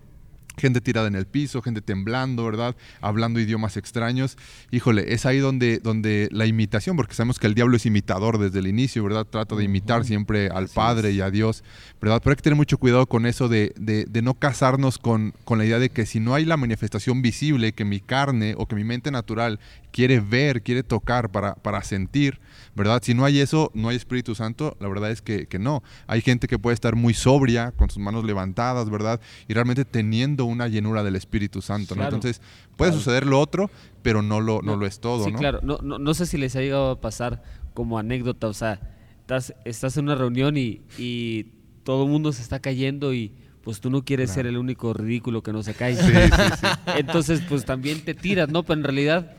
[0.57, 2.77] gente tirada en el piso, gente temblando, ¿verdad?
[3.01, 4.37] Hablando idiomas extraños.
[4.71, 8.59] Híjole, es ahí donde, donde la imitación, porque sabemos que el diablo es imitador desde
[8.59, 9.27] el inicio, ¿verdad?
[9.27, 11.65] Trata de imitar siempre al Padre y a Dios,
[12.01, 12.21] ¿verdad?
[12.23, 15.65] Pero hay que tener mucho cuidado con eso de, de, no casarnos con, con, la
[15.65, 18.85] idea de que si no hay la manifestación visible que mi carne o que mi
[18.85, 19.61] mente natural
[19.97, 22.39] quiere ver, quiere tocar para, para sentir,
[22.75, 23.01] ¿verdad?
[23.03, 25.83] Si no hay eso, no hay Espíritu Santo, la verdad es que, que no.
[26.07, 29.23] Hay gente que puede estar muy sobria, con sus manos levantadas, ¿verdad?
[29.49, 32.05] Y realmente teniendo una llenura del Espíritu Santo, ¿no?
[32.05, 32.43] Entonces,
[32.77, 33.71] puede suceder lo otro,
[34.03, 35.61] pero no lo, no, lo es todo, sí, claro.
[35.63, 38.79] No, no, no, sé si les ha llegado a pasar como anécdota, o sea,
[39.21, 41.55] estás, estás en una reunión y, y
[41.85, 43.33] todo el mundo se está cayendo y
[43.63, 45.97] pues tú no quieres ser el único ridículo que no se cae.
[46.99, 48.63] Entonces, pues también te tiras, ¿no?
[48.63, 49.37] Pero en realidad,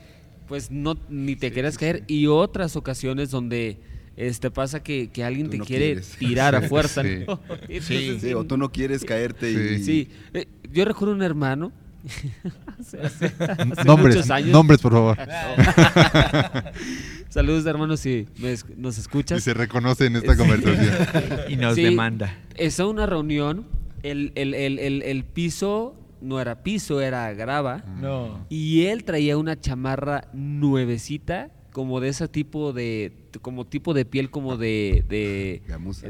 [0.48, 2.04] pues no, ni te quieres caer.
[2.06, 3.78] Y otras ocasiones donde
[4.16, 7.02] este pasa que, que alguien te quiere tirar a fuerza.
[7.80, 8.34] sí.
[8.34, 9.82] o tú no quieres caerte y...
[9.82, 11.72] Sí, eh, yo recuerdo un hermano.
[13.84, 15.18] nombres, nombres, por favor.
[17.28, 18.26] Saludos, hermanos, si
[18.76, 19.38] nos escuchas.
[19.38, 20.94] Y se reconoce en esta conversación.
[21.48, 22.34] y nos demanda.
[22.56, 23.66] Es una reunión,
[24.02, 27.84] el, el, el, el, piso no era piso, era grava.
[28.00, 28.46] No.
[28.48, 34.30] Y él traía una chamarra nuevecita, como de ese tipo de, como tipo de piel
[34.30, 35.62] como de, de,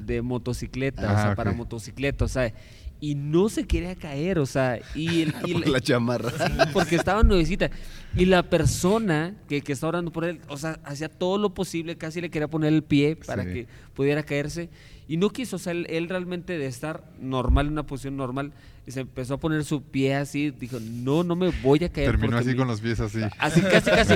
[0.02, 2.52] de motocicleta, o sea, para motocicleta, o sea,
[3.00, 5.34] y no se quería caer, o sea, y, el,
[5.66, 6.32] la chamarra.
[6.72, 7.70] porque estaba nuevecita.
[8.16, 11.96] Y la persona que, que, está orando por él, o sea, hacía todo lo posible,
[11.96, 14.70] casi le quería poner el pie para que pudiera caerse.
[15.08, 18.52] Y no quiso, o sea, él, realmente de estar normal, en una posición normal,
[18.86, 22.10] se empezó a poner su pie así, dijo, no, no me voy a caer.
[22.10, 23.20] Terminó así con los pies así.
[23.38, 24.14] Así, casi, casi.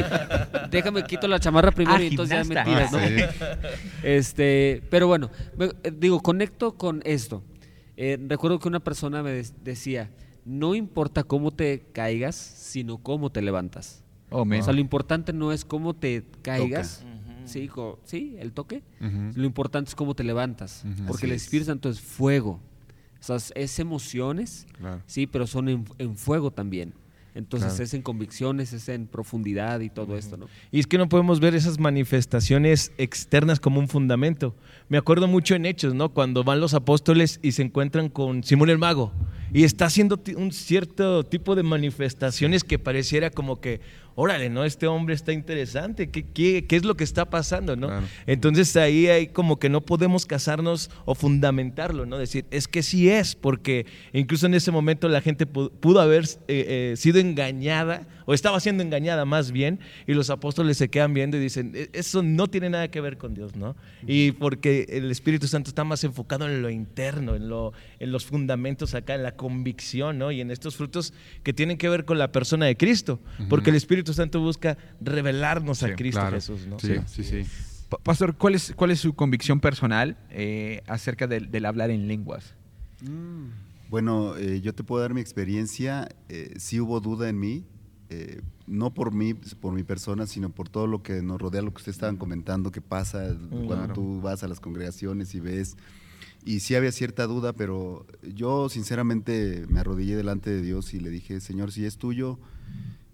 [0.71, 2.99] Déjame, quito la chamarra primero y ah, entonces ya me tiras, ¿no?
[4.03, 7.43] Este, pero bueno, eh, digo, conecto con esto.
[7.97, 10.11] Eh, recuerdo que una persona me decía,
[10.45, 14.03] no importa cómo te caigas, sino cómo te levantas.
[14.31, 17.05] Oh, o sea, lo importante no es cómo te caigas,
[17.45, 17.71] sí,
[18.05, 18.83] sí, el toque.
[19.35, 22.61] Lo importante es cómo te levantas, porque el Espíritu Santo es fuego.
[23.21, 24.67] O sea, es emociones,
[25.07, 26.95] sí, pero son en fuego también.
[27.35, 30.49] Entonces es en convicciones, es en profundidad y todo esto, ¿no?
[30.71, 34.55] Y es que no podemos ver esas manifestaciones externas como un fundamento.
[34.91, 36.11] Me acuerdo mucho en Hechos, ¿no?
[36.11, 39.13] Cuando van los apóstoles y se encuentran con Simón el Mago
[39.55, 43.81] y está haciendo un cierto tipo de manifestaciones que pareciera como que,
[44.15, 44.65] órale, ¿no?
[44.65, 47.91] Este hombre está interesante, ¿qué, qué, qué es lo que está pasando, ¿no?
[48.27, 52.19] Entonces ahí hay como que no podemos casarnos o fundamentarlo, ¿no?
[52.19, 56.93] Decir, es que sí es, porque incluso en ese momento la gente pudo haber eh,
[56.93, 61.37] eh, sido engañada o estaba siendo engañada más bien y los apóstoles se quedan viendo
[61.37, 63.77] y dicen, e, eso no tiene nada que ver con Dios, ¿no?
[64.07, 68.25] Y porque el Espíritu Santo está más enfocado en lo interno, en, lo, en los
[68.25, 70.33] fundamentos acá, en la convicción, ¿no?
[70.33, 73.77] Y en estos frutos que tienen que ver con la persona de Cristo, porque el
[73.77, 76.67] Espíritu Santo busca revelarnos a Cristo Jesús.
[76.67, 76.79] ¿no?
[76.79, 77.45] Sí, sí, sí.
[78.03, 82.55] Pastor, ¿cuál es, ¿cuál es su convicción personal eh, acerca del, hablar en lenguas?
[83.03, 83.49] Mm.
[83.91, 86.09] Bueno, eh, yo te puedo dar mi experiencia.
[86.31, 87.67] Eh, sí hubo duda en mí,
[88.67, 91.79] no por mí, por mi persona, sino por todo lo que nos rodea, lo que
[91.79, 95.77] ustedes estaban comentando, que pasa mm, cuando tú vas a las congregaciones y ves.
[96.45, 101.11] Y sí había cierta duda, pero yo sinceramente me arrodillé delante de Dios y le
[101.11, 102.39] dije, Señor, si es tuyo,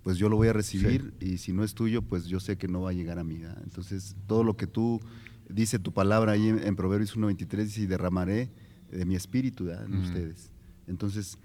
[0.02, 2.68] pues yo lo voy a recibir y si no es tuyo, pues yo sé que
[2.68, 3.42] no va a llegar a mí.
[3.64, 5.00] Entonces, todo lo que tú,
[5.50, 8.50] dice tu palabra ahí en, Proverbios 1.23, dice, y derramaré
[8.90, 10.50] de mi espíritu en ustedes.
[10.87, 11.38] Entonces,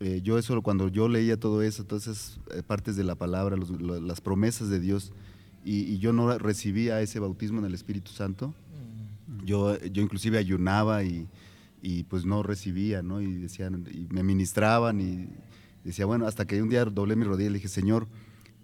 [0.00, 3.56] eh, yo eso, cuando yo leía todo eso, todas esas eh, partes de la palabra,
[3.56, 5.12] las promesas de Dios,
[5.64, 9.44] y, yo no recibía ese bautismo en el Espíritu Santo, mm.
[9.44, 11.28] yo, yo inclusive ayunaba y,
[11.82, 13.20] y pues no recibía, ¿no?
[13.20, 15.28] Y decían, y me ministraban y
[15.84, 18.08] decía, bueno, hasta que un día doblé mi rodilla y le dije, Señor,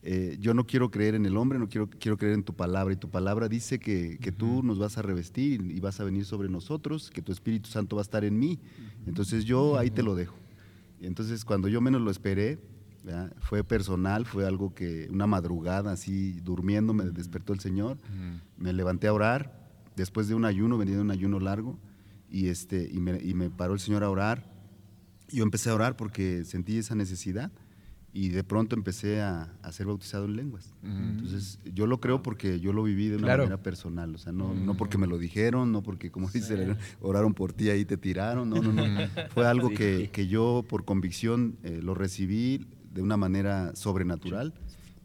[0.08, 2.94] eh, yo no quiero creer en el hombre, no quiero, quiero creer en tu palabra.
[2.94, 6.48] Y tu palabra dice que, tú nos vas a revestir y vas a venir sobre
[6.48, 8.60] nosotros, que tu Espíritu Santo va a estar en mí.
[9.06, 10.36] Entonces yo ahí te lo dejo.
[11.00, 12.58] Y entonces cuando yo menos lo esperé,
[13.40, 17.98] fue personal, fue algo que una madrugada así durmiendo me despertó el Señor,
[18.56, 21.78] me levanté a orar después de un ayuno, venía de un ayuno largo
[22.30, 24.50] y, este, y, me, y me paró el Señor a orar.
[25.28, 27.50] Yo empecé a orar porque sentí esa necesidad
[28.16, 30.72] y de pronto empecé a, ser bautizado en lenguas.
[30.82, 34.54] Entonces, yo lo creo porque yo lo viví de una manera personal, o sea, no,
[34.54, 38.48] no porque me lo dijeron, no porque, como dice, oraron por ti y te tiraron,
[38.48, 39.06] no, no, no.
[39.34, 44.54] Fue algo que, que yo por convicción eh, lo recibí de una manera sobrenatural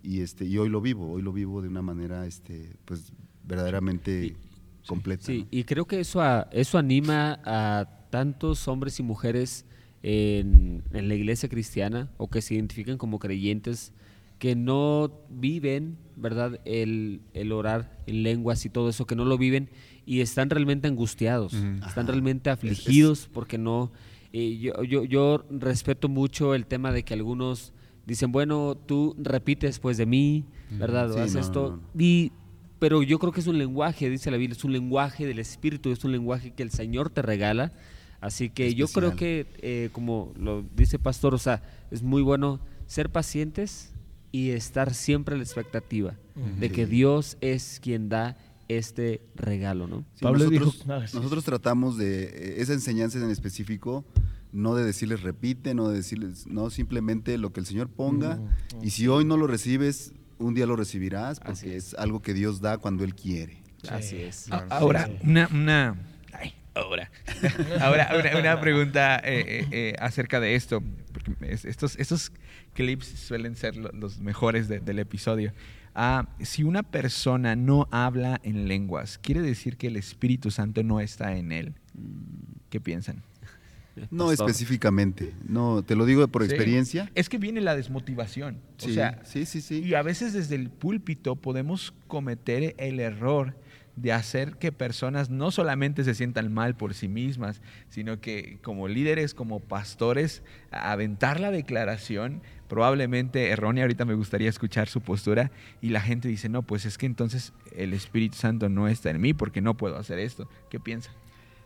[0.04, 3.12] y, este, y hoy lo vivo, hoy lo vivo de una manera, este, pues,
[3.44, 4.38] verdaderamente
[4.88, 5.26] completa.
[5.26, 6.22] Sí, y creo que eso,
[6.52, 9.66] eso anima a tantos hombres y mujeres
[10.04, 13.94] en, la iglesia cristiana o que se identifican como creyentes
[14.40, 16.60] que no viven, ¿verdad?
[16.66, 19.70] El, orar en lenguas y todo eso, que no lo viven
[20.06, 21.54] y están realmente angustiados,
[21.88, 23.92] están realmente afligidos porque no...
[24.34, 27.74] Eh, yo, yo, yo respeto mucho el tema de que algunos
[28.06, 31.18] dicen, bueno, tú repites después de mí, ¿verdad?
[31.22, 31.80] haz esto.
[31.98, 32.32] Y,
[32.80, 35.92] pero yo creo que es un lenguaje, dice la Biblia, es un lenguaje del Espíritu,
[35.92, 37.74] es un lenguaje que el Señor te regala
[38.22, 42.60] Así que yo creo que, eh, como lo dice Pastor, o sea, es muy bueno
[42.86, 43.92] ser pacientes
[44.32, 46.16] y estar siempre a la expectativa
[46.60, 50.06] de que Dios es quien da este regalo, ¿no?
[50.22, 54.06] Pablo nosotros, dijo, nosotros tratamos de eh, esa enseñanza en específico
[54.52, 58.40] no de decirles repite, no de decirles, no, simplemente lo que el Señor ponga.
[58.82, 61.94] Y si hoy no lo recibes, un día lo recibirás, porque es.
[61.96, 63.64] algo que Dios da cuando Él quiere.
[63.90, 64.52] Así es.
[64.70, 65.96] Ahora, una, una,
[66.74, 67.12] Ahora,
[67.82, 70.82] ahora una, pregunta eh, eh, eh, acerca de esto,
[71.12, 72.32] porque estos, estos
[72.74, 75.54] clips suelen ser los mejores del episodio.
[75.94, 81.02] Ah, si una persona no habla en lenguas, ¿quiere decir que el Espíritu Santo no
[81.02, 81.74] está en él?
[82.70, 83.22] ¿Qué piensan?
[84.10, 87.12] No específicamente, no, te lo digo por experiencia.
[87.14, 88.62] Es que viene la desmotivación.
[88.78, 89.84] Sí, o sea, sí, sí, sí.
[89.84, 93.54] Y a veces desde el púlpito podemos cometer el error
[93.96, 98.88] de hacer que personas no solamente se sientan mal por sí mismas, sino que como
[98.88, 105.52] líderes, como pastores, aventar la declaración probablemente errónea, ahorita me gustaría escuchar su postura,
[105.82, 109.20] y la gente dice, no, pues es que entonces el Espíritu Santo no está en
[109.20, 110.48] mí porque no puedo hacer esto.
[110.70, 111.12] ¿Qué piensa?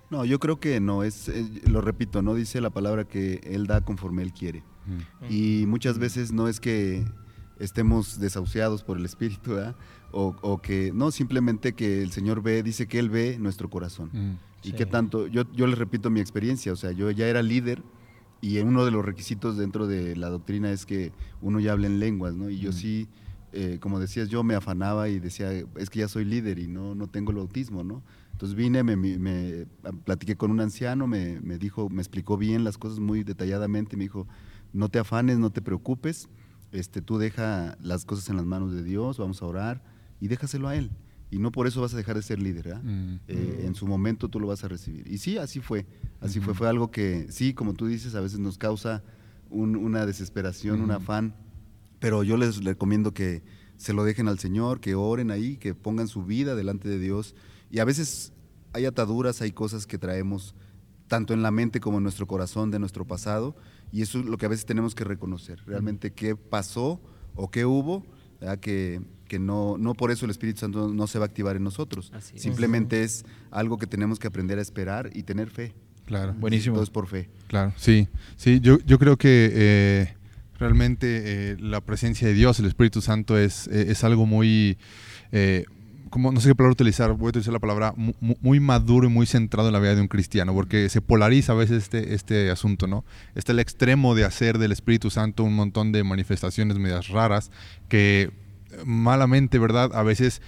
[0.09, 3.67] No, yo creo que no, es, eh, lo repito, no dice la palabra que Él
[3.67, 4.63] da conforme Él quiere.
[5.29, 7.03] Y muchas veces no es que
[7.59, 9.75] estemos desahuciados por el Espíritu, ¿verdad?
[10.11, 14.09] O, que no, simplemente que el Señor ve, dice que Él ve nuestro corazón.
[14.13, 17.43] Mm, y qué tanto, yo, yo les repito mi experiencia, o sea, yo ya era
[17.43, 17.83] líder
[18.41, 21.99] y uno de los requisitos dentro de la doctrina es que uno ya hable en
[21.99, 22.49] lenguas, ¿no?
[22.49, 22.73] Y yo mm.
[22.73, 23.07] sí,
[23.53, 26.95] eh, como decías, yo me afanaba y decía, es que ya soy líder y no,
[26.95, 28.01] no tengo el autismo, ¿no?
[28.31, 29.65] Entonces vine, me, me,
[30.03, 34.03] platiqué con un anciano, me, me, dijo, me explicó bien las cosas muy detalladamente, me
[34.03, 34.27] dijo,
[34.73, 36.27] no te afanes, no te preocupes,
[36.71, 39.94] este, tú deja las cosas en las manos de Dios, vamos a orar
[40.25, 40.89] y déjaselo a él.
[41.29, 42.77] Y no por eso vas a dejar de ser líder.
[42.83, 43.19] Mm.
[43.27, 45.07] Eh, en su momento tú lo vas a recibir.
[45.07, 45.85] Y sí, así fue.
[46.19, 46.55] Así fue.
[46.55, 49.03] Fue algo que, sí, como tú dices, a veces nos causa
[49.51, 51.35] una desesperación, un afán.
[51.99, 53.43] Pero yo les recomiendo que
[53.77, 57.35] se lo dejen al Señor, que oren ahí, que pongan su vida delante de Dios.
[57.69, 58.33] Y a veces
[58.73, 60.55] hay ataduras, hay cosas que traemos
[61.07, 63.55] tanto en la mente como en nuestro corazón de nuestro pasado.
[63.91, 65.61] Y eso es lo que a veces tenemos que reconocer.
[65.67, 66.99] Realmente qué pasó
[67.35, 68.03] o qué hubo
[68.61, 71.63] que, que no, no por eso el Espíritu Santo no se va a activar en
[71.63, 72.11] nosotros.
[72.35, 75.73] Simplemente es algo que tenemos que aprender a esperar y tener fe.
[76.05, 76.33] Claro.
[76.33, 76.75] Buenísimo.
[76.75, 77.29] Todo es por fe.
[77.47, 78.07] Claro, sí.
[78.35, 80.13] Sí, yo, yo creo que eh,
[80.59, 84.77] realmente eh, la presencia de Dios, el Espíritu Santo, es, eh, es algo muy
[86.15, 89.25] como no sé qué palabra utilizar, voy a utilizar la palabra muy, maduro y muy
[89.25, 92.87] centrado en la vida de un cristiano, porque se polariza a veces este, este asunto,
[92.87, 93.03] ¿no?
[93.33, 97.51] Está el extremo de hacer del Espíritu Santo un montón de manifestaciones medias raras
[97.89, 98.31] que
[98.85, 99.91] malamente, ¿verdad?
[99.93, 100.41] A veces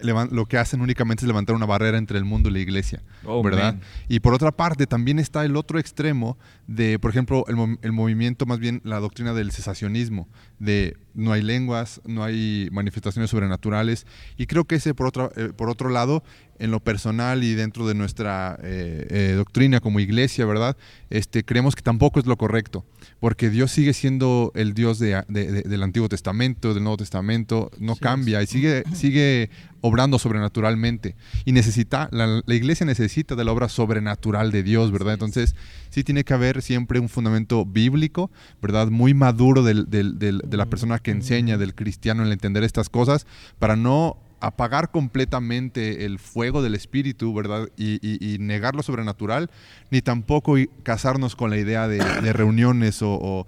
[0.00, 3.42] lo que hacen únicamente es levantar una barrera entre el mundo y la iglesia, oh,
[3.42, 3.76] ¿verdad?
[4.08, 8.58] Y por otra parte, también está el otro extremo de, por ejemplo, el, movimiento, más
[8.58, 14.64] bien la doctrina del cesacionismo, de no hay lenguas, no hay manifestaciones sobrenaturales, y creo
[14.64, 16.22] que ese, por, otra, eh, por otro lado,
[16.58, 20.76] en lo personal y dentro de nuestra eh, eh, doctrina como iglesia, ¿verdad?
[21.10, 22.84] Este, creemos que tampoco es lo correcto,
[23.20, 28.46] porque Dios sigue siendo el Dios del Antiguo Testamento, del Nuevo Testamento, no cambia y
[28.46, 29.50] sigue, sigue
[29.80, 31.14] obrando sobrenaturalmente.
[31.44, 35.14] Y necesita, la, iglesia necesita de la obra sobrenatural de Dios, ¿verdad?
[35.14, 35.54] Entonces,
[35.90, 38.30] sí tiene que haber siempre un fundamento bíblico,
[38.62, 38.88] ¿verdad?
[38.88, 43.28] Muy maduro de la persona que enseña, del cristiano, en entender estas cosas,
[43.60, 47.68] para no apagar completamente el fuego del espíritu, ¿verdad?
[47.76, 49.50] Y, negar lo sobrenatural,
[49.90, 53.46] ni tampoco casarnos con la idea de, reuniones o,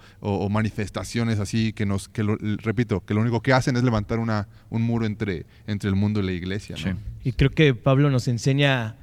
[0.51, 2.23] manifestaciones así que nos, que
[2.63, 6.21] repito, que lo único que hacen es levantar una, un muro entre, entre el mundo
[6.21, 6.77] y la iglesia.
[7.25, 8.97] Y creo que Pablo nos enseña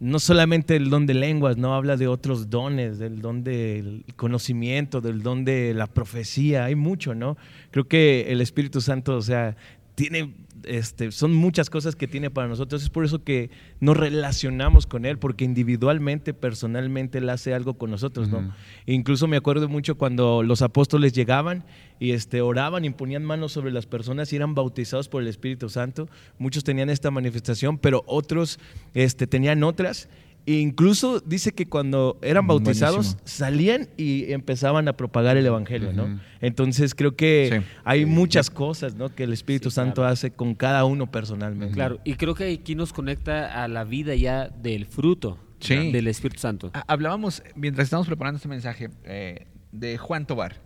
[0.00, 5.00] no solamente el don de lenguas, no habla de otros dones, del don del conocimiento,
[5.00, 7.36] del don de la profecía, hay mucho, ¿no?
[7.70, 9.56] Creo que el Espíritu Santo, o sea,
[9.94, 10.32] tiene
[10.64, 12.82] este, son muchas cosas que tiene para nosotros.
[12.82, 17.90] Es por eso que nos relacionamos con Él, porque individualmente, personalmente, Él hace algo con
[17.90, 18.28] nosotros.
[18.28, 18.52] ¿no?
[18.86, 21.64] Incluso me acuerdo mucho cuando los apóstoles llegaban
[22.00, 26.08] y este, oraban, imponían manos sobre las personas y eran bautizados por el Espíritu Santo.
[26.38, 28.58] Muchos tenían esta manifestación, pero otros
[28.94, 30.08] este, tenían otras.
[30.46, 36.18] E incluso dice que cuando eran bautizados salían y empezaban a propagar el evangelio, ¿no?
[36.40, 39.14] Entonces creo que hay muchas cosas, ¿no?
[39.14, 41.74] Que el Espíritu Santo hace con cada uno personalmente.
[41.74, 46.40] Claro, y creo que aquí nos conecta a la vida ya del fruto del Espíritu
[46.40, 46.70] Santo.
[46.86, 50.56] Hablábamos mientras estábamos preparando este mensaje eh, de Juan Tobar,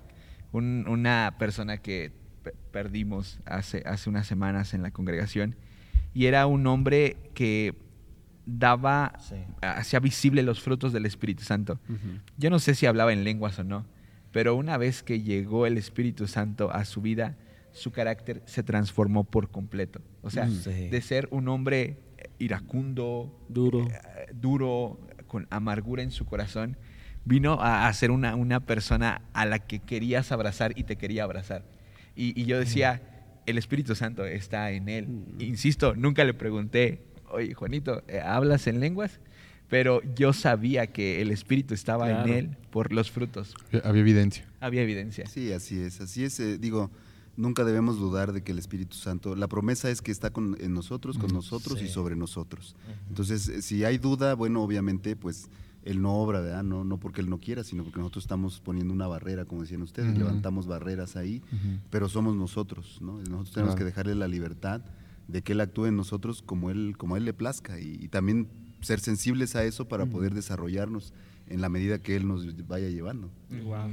[0.63, 2.13] una persona que
[2.71, 5.57] perdimos hace, hace unas semanas en la congregación
[6.13, 7.75] y era un hombre que
[8.47, 9.19] daba,
[9.63, 11.81] hacía visible los frutos del Espíritu Santo.
[12.37, 13.87] Yo no sé si hablaba en lenguas o no,
[14.33, 17.37] pero una vez que llegó el Espíritu Santo a su vida,
[17.73, 20.01] su carácter se transformó por completo.
[20.23, 21.99] O sea, de ser un hombre
[22.39, 26.77] iracundo, duro, eh, duro, con amargura en su corazón,
[27.25, 31.65] vino a, ser una, una, persona a la que querías abrazar y te quería abrazar.
[32.17, 33.03] Y, yo decía,
[33.47, 35.09] el Espíritu Santo está en él.
[35.39, 39.21] Insisto, nunca le pregunté, oye, Juanito, eh, ¿hablas en lenguas?
[39.69, 43.55] Pero yo sabía que el Espíritu estaba en él por los frutos.
[43.83, 44.47] Había evidencia.
[44.61, 45.27] Había evidencia.
[45.27, 46.01] Sí, así es.
[46.01, 46.39] Así es.
[46.39, 46.91] Eh, digo,
[47.37, 50.75] nunca debemos dudar de que el Espíritu Santo, la promesa es que está con, en
[50.75, 52.77] nosotros, con nosotros y sobre nosotros.
[53.09, 55.49] Entonces, eh, si hay duda, bueno, obviamente, pues
[55.85, 56.65] él no obra, ¿verdad?
[56.65, 59.83] No, no porque él no quiera, sino porque nosotros estamos poniendo una barrera, como decían
[59.83, 61.43] ustedes, levantamos barreras ahí,
[61.91, 63.19] pero somos nosotros, ¿no?
[63.19, 64.81] Nosotros tenemos que dejarle la libertad
[65.29, 68.49] de que Él actúe en nosotros como Él, como él le plazca y, también
[68.81, 71.13] ser sensibles a eso para poder desarrollarnos
[71.49, 73.31] en la medida que Él nos vaya llevando.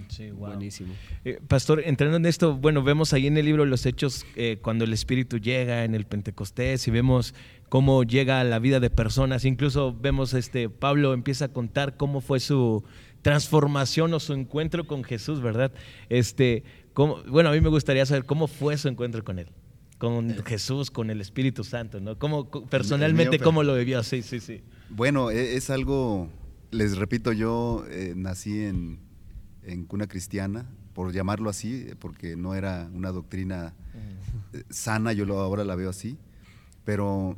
[0.09, 0.93] sí, Buenísimo.
[1.25, 4.85] Eh, pastor, entrando en esto, bueno, vemos ahí en el libro los hechos eh, cuando
[4.85, 7.35] el Espíritu llega en el Pentecostés y vemos
[7.69, 9.45] cómo llega a la vida de personas.
[9.45, 12.83] Incluso vemos, este, Pablo empieza a contar cómo fue su
[13.21, 15.71] transformación o su encuentro con Jesús, ¿verdad?
[16.09, 19.47] Este, cómo, bueno, a mí me gustaría saber cómo fue su encuentro con Él
[20.01, 22.17] con Jesús, con el Espíritu Santo, ¿no?
[22.17, 24.01] ¿Cómo, personalmente, ¿cómo lo vivió?
[24.01, 24.63] Sí, sí, sí.
[24.89, 26.27] Bueno, e, es, algo,
[26.71, 28.99] les repito, yo eh, nací en,
[29.87, 33.73] cuna cristiana, por llamarlo así, porque no era una doctrina
[34.53, 36.17] eh, sana, yo lo, ahora la veo así,
[36.83, 37.37] pero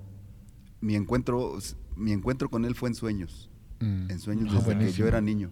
[0.81, 1.57] mi encuentro,
[1.95, 4.09] mi encuentro con él fue en sueños, mm.
[4.09, 5.51] en sueños ah, desde que yo era niño.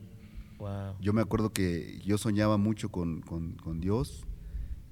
[1.02, 4.28] Yo me acuerdo que yo soñaba mucho con, con Dios,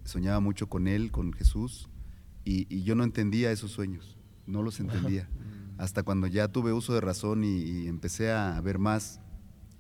[0.03, 1.87] soñaba mucho con Él, con Jesús,
[2.43, 5.29] y, yo no entendía esos sueños, no los entendía.
[5.79, 9.21] Hasta cuando ya tuve uso de razón y, empecé a ver más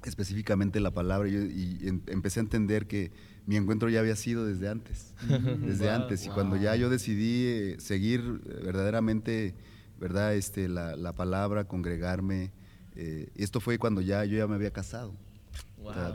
[0.05, 3.11] específicamente la palabra y, em, empecé a entender que
[3.45, 5.13] mi encuentro ya había sido desde antes,
[5.59, 6.25] desde antes.
[6.25, 9.55] Y cuando ya yo decidí eh, seguir eh, verdaderamente,
[9.99, 10.35] ¿verdad?
[10.35, 12.53] Este, la, palabra, congregarme,
[12.95, 15.13] eh, esto fue cuando ya yo ya me había casado.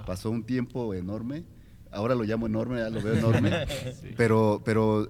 [0.07, 1.45] pasó un tiempo enorme,
[1.91, 3.51] ahora lo llamo enorme, ya lo veo enorme,
[4.17, 5.07] pero, pero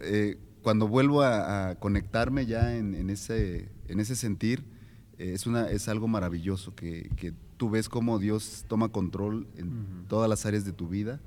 [0.63, 4.64] cuando vuelvo a, conectarme ya en, ese, en ese sentir,
[5.18, 10.29] eh, es, una, es algo maravilloso, que, tú ves cómo Dios toma control en todas
[10.29, 11.20] las áreas de tu vida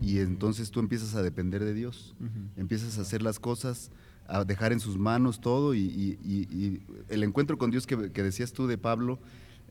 [0.00, 2.14] y entonces tú empiezas a depender de Dios,
[2.56, 3.90] empiezas a hacer las cosas,
[4.26, 8.78] a dejar en sus manos todo y, el encuentro con Dios que, decías tú de
[8.78, 9.18] Pablo,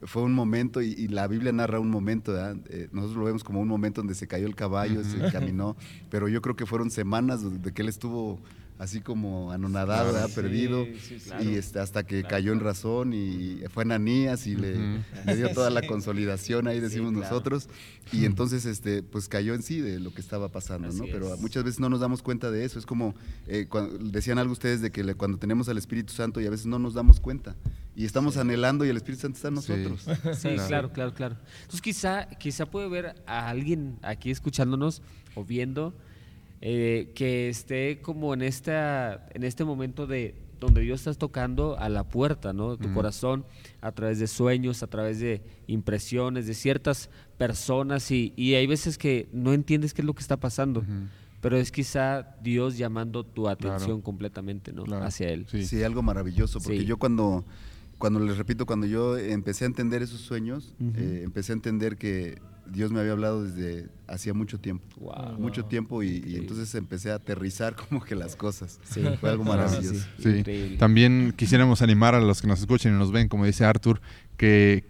[0.04, 3.68] fue un momento, y, la Biblia narra un momento, eh, nosotros lo vemos como un
[3.68, 5.76] momento donde se cayó el caballo, se caminó,
[6.10, 8.40] pero yo creo que fueron semanas de que él estuvo
[8.78, 10.86] así como anonadado, ha perdido,
[11.42, 15.02] y este, hasta que cayó en razón y fue Ananías y le,
[15.36, 17.70] dio toda la consolidación, ahí decimos nosotros,
[18.12, 21.06] y entonces este, pues cayó en sí de lo que estaba pasando, ¿no?
[21.06, 23.16] Pero muchas veces no nos damos cuenta de eso, es como,
[23.48, 23.68] eh,
[24.02, 26.94] decían algo ustedes de que cuando tenemos al Espíritu Santo y a veces no nos
[26.94, 27.56] damos cuenta,
[27.96, 30.06] y estamos anhelando y el Espíritu Santo está en nosotros.
[30.36, 30.92] Sí, claro.
[30.92, 35.02] claro, claro, Entonces quizá, quizá puede ver a alguien aquí escuchándonos
[35.34, 35.94] o viendo
[36.62, 41.90] eh, que esté como en, esta, en este momento de donde Dios está tocando a
[41.90, 42.78] la puerta, ¿no?
[42.78, 43.46] Tu corazón
[43.82, 49.28] a través de sueños, a través de impresiones, de ciertas personas y, hay veces que
[49.32, 50.84] no entiendes qué es lo que está pasando.
[51.42, 54.84] Pero es quizá Dios llamando tu atención completamente ¿no?
[55.04, 55.46] hacia Él.
[55.48, 55.84] Sí.
[55.84, 57.46] algo maravilloso, porque yo cuando,
[57.98, 62.40] cuando les repito, cuando yo empecé a entender esos sueños, eh, empecé a entender que
[62.68, 64.86] Dios me había hablado desde hacía mucho tiempo.
[65.38, 68.80] Mucho tiempo y, entonces empecé a aterrizar como que las cosas.
[69.20, 70.06] Fue algo maravilloso.
[70.80, 74.02] También quisiéramos animar a los que nos escuchen y nos ven, como dice Arthur,
[74.38, 74.84] que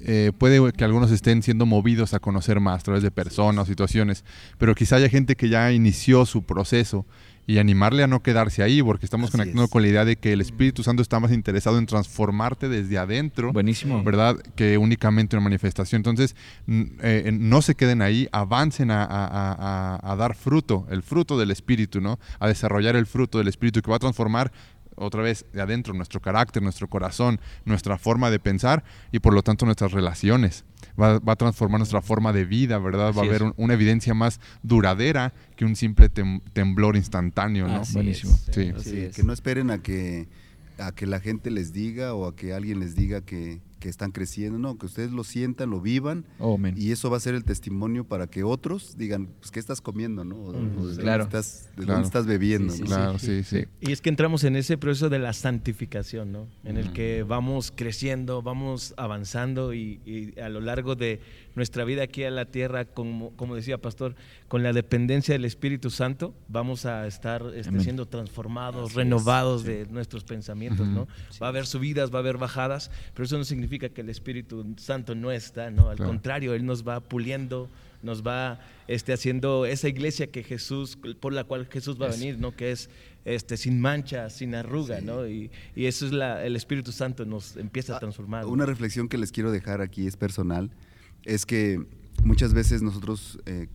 [0.00, 3.66] eh, puede que algunos estén siendo movidos a conocer más a través de personas o
[3.66, 4.24] situaciones,
[4.56, 7.04] pero quizá haya gente que ya inició su proceso
[7.48, 10.42] y animarle a no quedarse ahí, porque estamos conectando con la idea de que el
[10.42, 13.54] Espíritu Santo está más interesado en transformarte desde adentro.
[13.54, 14.04] Buenísimo.
[14.04, 14.36] ¿Verdad?
[14.54, 16.00] Que únicamente una manifestación.
[16.00, 16.36] Entonces,
[16.68, 22.18] eh, no se queden ahí, avancen a, dar fruto, el fruto del Espíritu, ¿no?
[22.38, 24.52] A desarrollar el fruto del Espíritu que va a transformar
[24.98, 29.42] otra vez de adentro nuestro carácter, nuestro corazón, nuestra forma de pensar y por lo
[29.42, 30.64] tanto nuestras relaciones
[31.00, 33.12] va, a transformar nuestra forma de vida, ¿verdad?
[33.12, 37.82] va a haber una evidencia más duradera que un simple temblor instantáneo, ¿no?
[37.92, 38.36] Buenísimo.
[38.52, 38.72] Sí.
[39.14, 40.28] que no esperen a que
[40.78, 44.10] a que la gente les diga o a que alguien les diga que, que están
[44.10, 47.44] creciendo, no, que ustedes lo sientan, lo vivan, oh, y eso va a ser el
[47.44, 50.36] testimonio para que otros digan, pues, ¿qué estás comiendo, no?
[50.36, 51.24] O, de claro.
[51.24, 53.64] Dónde estás, de dónde estás bebiendo, Claro, sí, sí.
[53.80, 56.48] Y es que entramos en ese proceso de la santificación, ¿no?
[56.64, 61.20] En el que vamos creciendo, vamos avanzando y, a lo largo de
[61.58, 64.14] nuestra vida aquí en la tierra, como, como decía Pastor,
[64.48, 70.24] con la dependencia del Espíritu Santo, vamos a estar este, siendo transformados, renovados de nuestros
[70.24, 71.06] pensamientos, ¿no?
[71.42, 74.74] Va a haber subidas, va a haber bajadas, pero eso no significa que el Espíritu
[74.78, 75.90] Santo no está, ¿no?
[75.90, 77.68] Al contrario, Él nos va puliendo,
[78.02, 82.38] nos va este, haciendo esa iglesia que Jesús, por la cual Jesús va a venir,
[82.38, 82.54] ¿no?
[82.54, 82.88] Que es
[83.24, 85.28] este, sin mancha, sin arruga, ¿no?
[85.28, 88.46] Y, eso es la, el Espíritu Santo nos empieza a ah, transformar.
[88.46, 90.70] Una reflexión que les quiero dejar aquí es personal,
[91.28, 91.80] es que
[92.24, 93.68] muchas veces nosotros eh,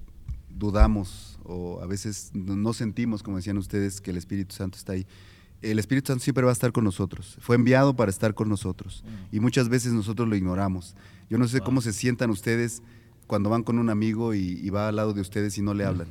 [0.49, 5.05] dudamos o a veces no sentimos, como decían ustedes, que el Espíritu Santo está ahí
[5.63, 7.37] el Espíritu Santo siempre va a estar con nosotros.
[7.39, 9.03] Fue enviado para estar con nosotros.
[9.31, 10.95] Y muchas veces nosotros lo ignoramos.
[11.29, 12.83] Yo no sé cómo se sientan ustedes
[13.27, 16.09] cuando van con un amigo y, va al lado de ustedes y no le hablan.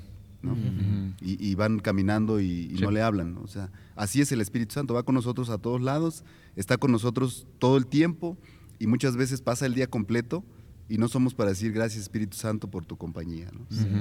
[1.20, 3.36] y, van caminando y, no le hablan.
[3.38, 4.94] O sea, así es el Espíritu Santo.
[4.94, 6.24] Va con nosotros a todos lados,
[6.56, 8.38] está con nosotros todo el tiempo
[8.78, 10.44] y muchas veces pasa el día completo
[10.92, 13.48] y no somos para decir gracias Espíritu Santo por tu compañía,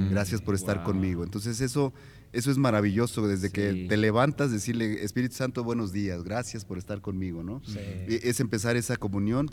[0.10, 1.24] gracias por estar conmigo.
[1.24, 1.94] Entonces eso,
[2.34, 7.00] eso es maravilloso, desde que te levantas, decirle Espíritu Santo buenos días, gracias por estar
[7.00, 7.62] conmigo, ¿no?
[7.78, 9.50] E, es empezar esa comunión.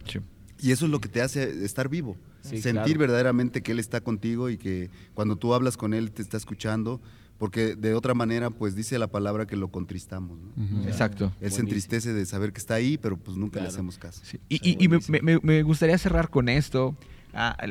[0.60, 4.50] Y eso es lo que te hace estar vivo, sentir verdaderamente que Él está contigo
[4.50, 7.00] y que cuando tú hablas con Él te está escuchando,
[7.38, 10.40] porque de otra manera, pues dice la palabra que lo contristamos.
[10.86, 11.32] Exacto.
[11.40, 14.22] Él se entristece de saber que está ahí, pero pues nunca le hacemos caso.
[14.48, 16.96] Y, me, gustaría cerrar con esto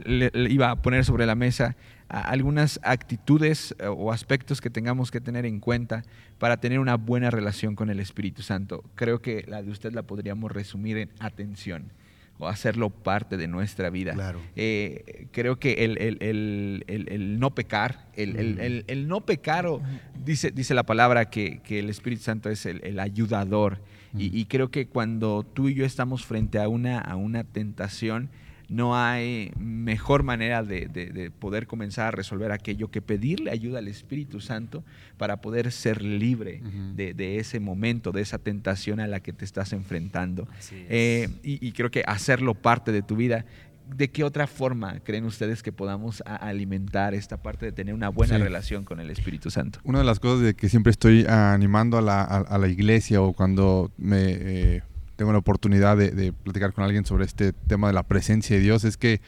[0.06, 1.76] le, iba a poner sobre la mesa
[2.10, 6.04] algunas actitudes eh, o aspectos que tengamos que tener en cuenta
[6.40, 8.84] para tener una buena relación con el Espíritu Santo.
[8.96, 11.92] Creo que la de usted la podríamos resumir en atención
[12.40, 14.14] o hacerlo parte de nuestra vida.
[14.14, 14.40] Claro.
[14.56, 19.82] Eh, creo que el, no pecar, el, no pecar, o,
[20.24, 23.80] dice, dice la palabra que, el Espíritu Santo es el, ayudador.
[24.16, 28.30] Y, y, creo que cuando tú y yo estamos frente a una, a una tentación,
[28.70, 34.42] no hay mejor manera de, poder comenzar a resolver aquello que pedirle ayuda al Espíritu
[34.42, 34.84] Santo
[35.18, 36.62] para poder ser libre
[36.96, 40.48] de, ese momento, de esa tentación a la que te estás enfrentando.
[40.72, 43.46] Eh, y, creo que hacerlo parte de tu vida.
[43.88, 48.38] ¿De qué otra forma creen ustedes que podamos alimentar esta parte de tener una buena
[48.38, 49.80] relación con el Espíritu Santo?
[49.86, 54.24] Una de las cosas de que siempre estoy animando a la, iglesia o cuando me...
[54.28, 54.82] Eh,
[55.18, 58.86] tengo la oportunidad de, platicar con alguien sobre este tema de la presencia de Dios,
[58.86, 59.20] es que,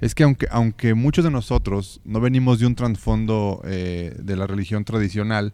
[0.00, 4.46] es que aunque, aunque muchos de nosotros no venimos de un trasfondo eh, de la
[4.46, 5.52] religión tradicional,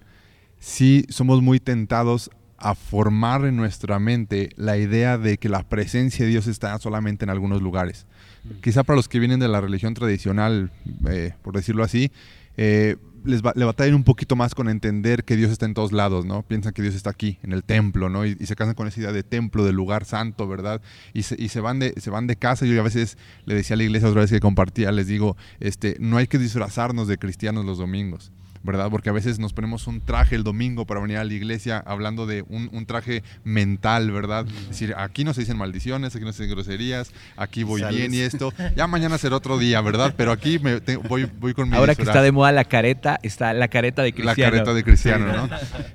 [0.61, 6.25] sí somos muy tentados a formar en nuestra mente la idea de que la presencia
[6.25, 8.07] de Dios está solamente en algunos lugares.
[8.45, 8.61] Mm.
[8.61, 10.71] Quizá para los que vienen de la religión tradicional,
[11.09, 12.11] eh, por decirlo así,
[12.57, 12.97] eh,
[13.29, 16.43] les le batallan un poquito más con entender que Dios está en todos lados, ¿no?
[16.43, 18.25] Piensan que Dios está aquí, en el templo, ¿no?
[18.25, 20.81] Y, se casan con esa idea de templo, de lugar santo, ¿verdad?
[21.13, 22.65] Y se, y se, van, de, se van de casa.
[22.65, 25.97] Yo a veces le decía a la iglesia otra vez que compartía, les digo, este,
[26.01, 28.33] no hay que disfrazarnos de cristianos los domingos.
[28.63, 28.91] ¿Verdad?
[28.91, 32.27] Porque a veces nos ponemos un traje el domingo para venir a la iglesia hablando
[32.27, 34.47] de un, traje mental, ¿verdad?
[34.49, 38.15] Es decir, aquí no se dicen maldiciones, aquí no se dicen groserías, aquí voy bien
[38.15, 38.53] y esto.
[38.77, 40.15] Ya mañana será otro día, ¿verdad?
[40.17, 40.79] Pero aquí me
[41.09, 44.13] voy, voy con mi Ahora que está de moda la careta, está la careta de
[44.13, 44.37] cristiano.
[44.37, 45.49] La careta de cristiano, ¿no?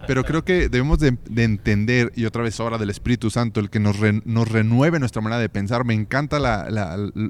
[0.07, 3.79] Pero creo que debemos de, entender, y otra vez ahora del Espíritu Santo, el que
[3.79, 5.85] nos, nos renueve nuestra manera de pensar.
[5.85, 6.39] Me encanta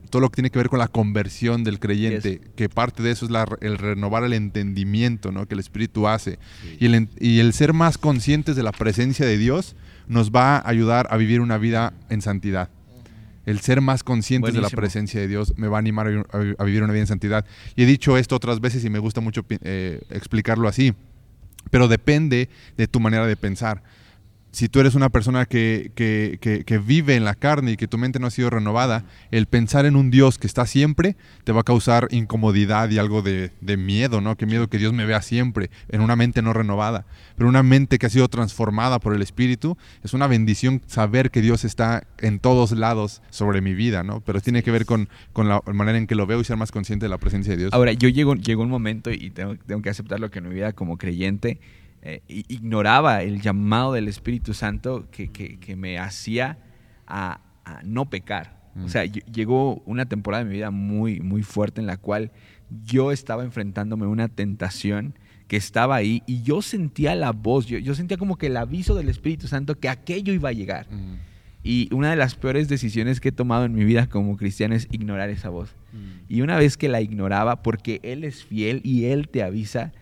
[0.10, 3.26] todo lo que tiene que ver con la conversión del creyente, que parte de eso
[3.26, 3.32] es
[3.62, 5.48] el renovar el entendimiento ¿no?
[5.48, 6.40] que el Espíritu hace.
[6.80, 9.76] Y, el, y el ser más conscientes de la presencia de Dios
[10.08, 12.70] nos va a ayudar a vivir una vida en santidad.
[13.46, 16.82] El ser más conscientes de la presencia de Dios me va a animar a, vivir
[16.82, 17.46] una vida en santidad.
[17.76, 20.94] Y he dicho esto otras veces y me gusta mucho eh, explicarlo así,
[21.70, 23.84] pero depende de tu manera de pensar
[24.54, 25.92] si tú eres una persona que,
[26.86, 29.96] vive en la carne y que tu mente no ha sido renovada, el pensar en
[29.96, 34.38] un Dios que está siempre te va a causar incomodidad y algo de, miedo, ¿no?
[34.38, 37.06] Qué miedo que Dios me vea siempre, en una mente no renovada.
[37.36, 41.42] Pero una mente que ha sido transformada por el Espíritu, es una bendición saber que
[41.42, 44.22] Dios está en todos lados sobre mi vida, ¿no?
[44.22, 47.06] Pero tiene que ver con, la manera en que lo veo y ser más consciente
[47.06, 47.74] de la presencia de Dios.
[47.74, 50.74] Ahora, yo llego, llego un momento y tengo, tengo que aceptarlo que en mi vida
[50.74, 51.60] como creyente
[52.06, 56.58] eh, ignoraba el llamado del Espíritu Santo que, que, me hacía
[57.08, 57.40] a,
[57.86, 58.62] no pecar.
[58.84, 59.32] O sea, mm.
[59.32, 62.32] llegó una temporada de mi vida muy, muy fuerte en la cual
[62.84, 67.78] yo estaba enfrentándome a una tentación que estaba ahí y yo sentía la voz, yo,
[67.78, 70.92] yo, sentía como que el aviso del Espíritu Santo que aquello iba a llegar.
[70.92, 71.20] Mm.
[71.64, 74.90] Y una de las peores decisiones que he tomado en mi vida como cristiano es
[74.92, 75.74] ignorar esa voz.
[75.94, 76.34] Mm.
[76.34, 79.94] Y una vez que la ignoraba, porque Él es fiel y Él te avisa,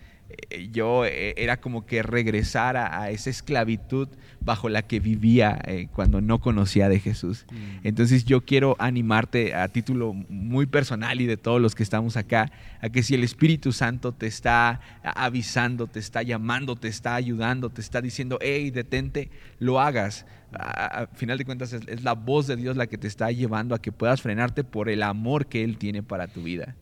[0.71, 4.07] yo eh, era como que regresar a, esa esclavitud
[4.39, 7.45] bajo la que vivía eh, cuando no conocía de Jesús.
[7.51, 7.88] Mm.
[7.88, 12.51] Entonces yo quiero animarte a título muy personal y de todos los que estamos acá,
[12.82, 17.69] a que si el Espíritu Santo te está avisando, te está llamando, te está ayudando,
[17.69, 19.29] te está diciendo, hey, detente,
[19.59, 20.25] lo hagas.
[20.53, 23.82] A, final de cuentas es, la voz de Dios la que te está llevando a
[23.82, 26.75] que puedas frenarte por el amor que Él tiene para tu vida.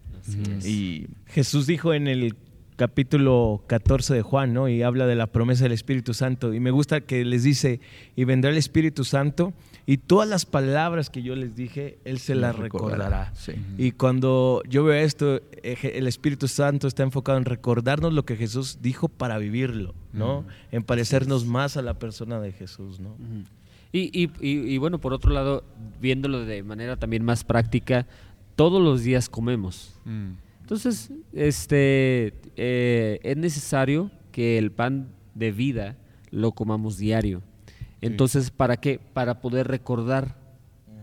[0.63, 2.35] Y Jesús dijo en el
[2.79, 4.69] capítulo 14 de Juan, ¿no?
[4.69, 6.53] Y habla de la promesa del Espíritu Santo.
[6.53, 7.81] Y me gusta que les dice,
[8.15, 9.51] y vendrá el Espíritu Santo,
[9.85, 13.33] y todas las palabras que yo les dije, Él se las recordará.
[13.77, 18.77] Y cuando yo veo esto, el Espíritu Santo está enfocado en recordarnos lo que Jesús
[18.81, 20.45] dijo para vivirlo, ¿no?
[20.71, 23.17] En parecernos más a la persona de Jesús, ¿no?
[23.91, 25.65] y, y, bueno, por otro lado,
[25.99, 28.07] viéndolo de manera también más práctica,
[28.55, 29.99] todos los días comemos.
[30.05, 30.48] Mm.
[30.69, 35.97] Entonces, este, eh, es necesario que el pan de vida
[36.29, 37.41] lo comamos diario.
[38.01, 38.99] Entonces, ¿para qué?
[38.99, 40.35] Para poder recordar,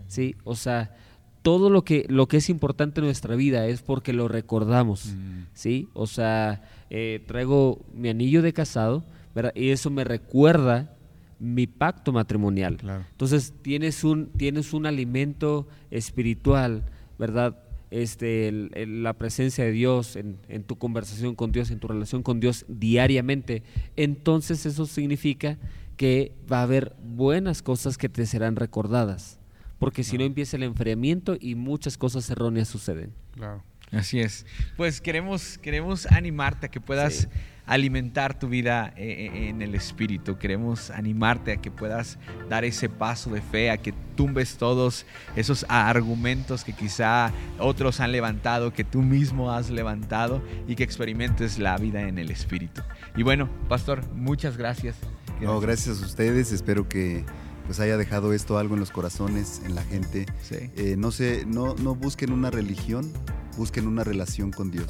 [0.06, 0.36] ¿sí?
[0.44, 0.94] O sea,
[1.42, 5.16] todo lo que, lo que es importante en nuestra vida es porque lo recordamos,
[5.52, 5.88] ¿sí?
[5.94, 9.02] O sea, eh, traigo mi anillo de casado,
[9.34, 9.52] ¿verdad?
[9.56, 10.94] Y eso me recuerda
[11.40, 12.78] mi pacto matrimonial.
[13.10, 16.84] Entonces, tienes un, tienes un alimento espiritual,
[17.18, 17.65] ¿verdad?
[17.91, 18.53] Este,
[18.87, 23.62] la presencia de Dios en, tu conversación con Dios, en tu relación con Dios diariamente,
[23.97, 25.59] entonces eso significa
[25.97, 29.39] que va a haber buenas cosas que te serán recordadas,
[29.78, 33.12] porque si no empieza el enfriamiento y muchas cosas erróneas suceden.
[33.32, 33.62] Claro.
[33.93, 34.47] Así es.
[34.76, 37.28] Pues queremos, queremos animarte a que puedas
[37.66, 40.38] alimentar tu vida eh, eh, en el Espíritu.
[40.38, 45.04] Queremos animarte a que puedas dar ese paso de fe, a que tumbes todos
[45.34, 51.58] esos argumentos que quizá otros han levantado, que tú mismo has levantado y que experimentes
[51.58, 52.82] la vida en el Espíritu.
[53.16, 54.96] Y bueno, Pastor, muchas gracias.
[55.40, 56.52] No, gracias a ustedes.
[56.52, 57.24] Espero que
[57.66, 60.26] pues haya dejado esto algo en los corazones, en la gente.
[60.50, 63.12] Eh, no, sé, no, no busquen una religión,
[63.56, 64.86] busquen una relación con Dios.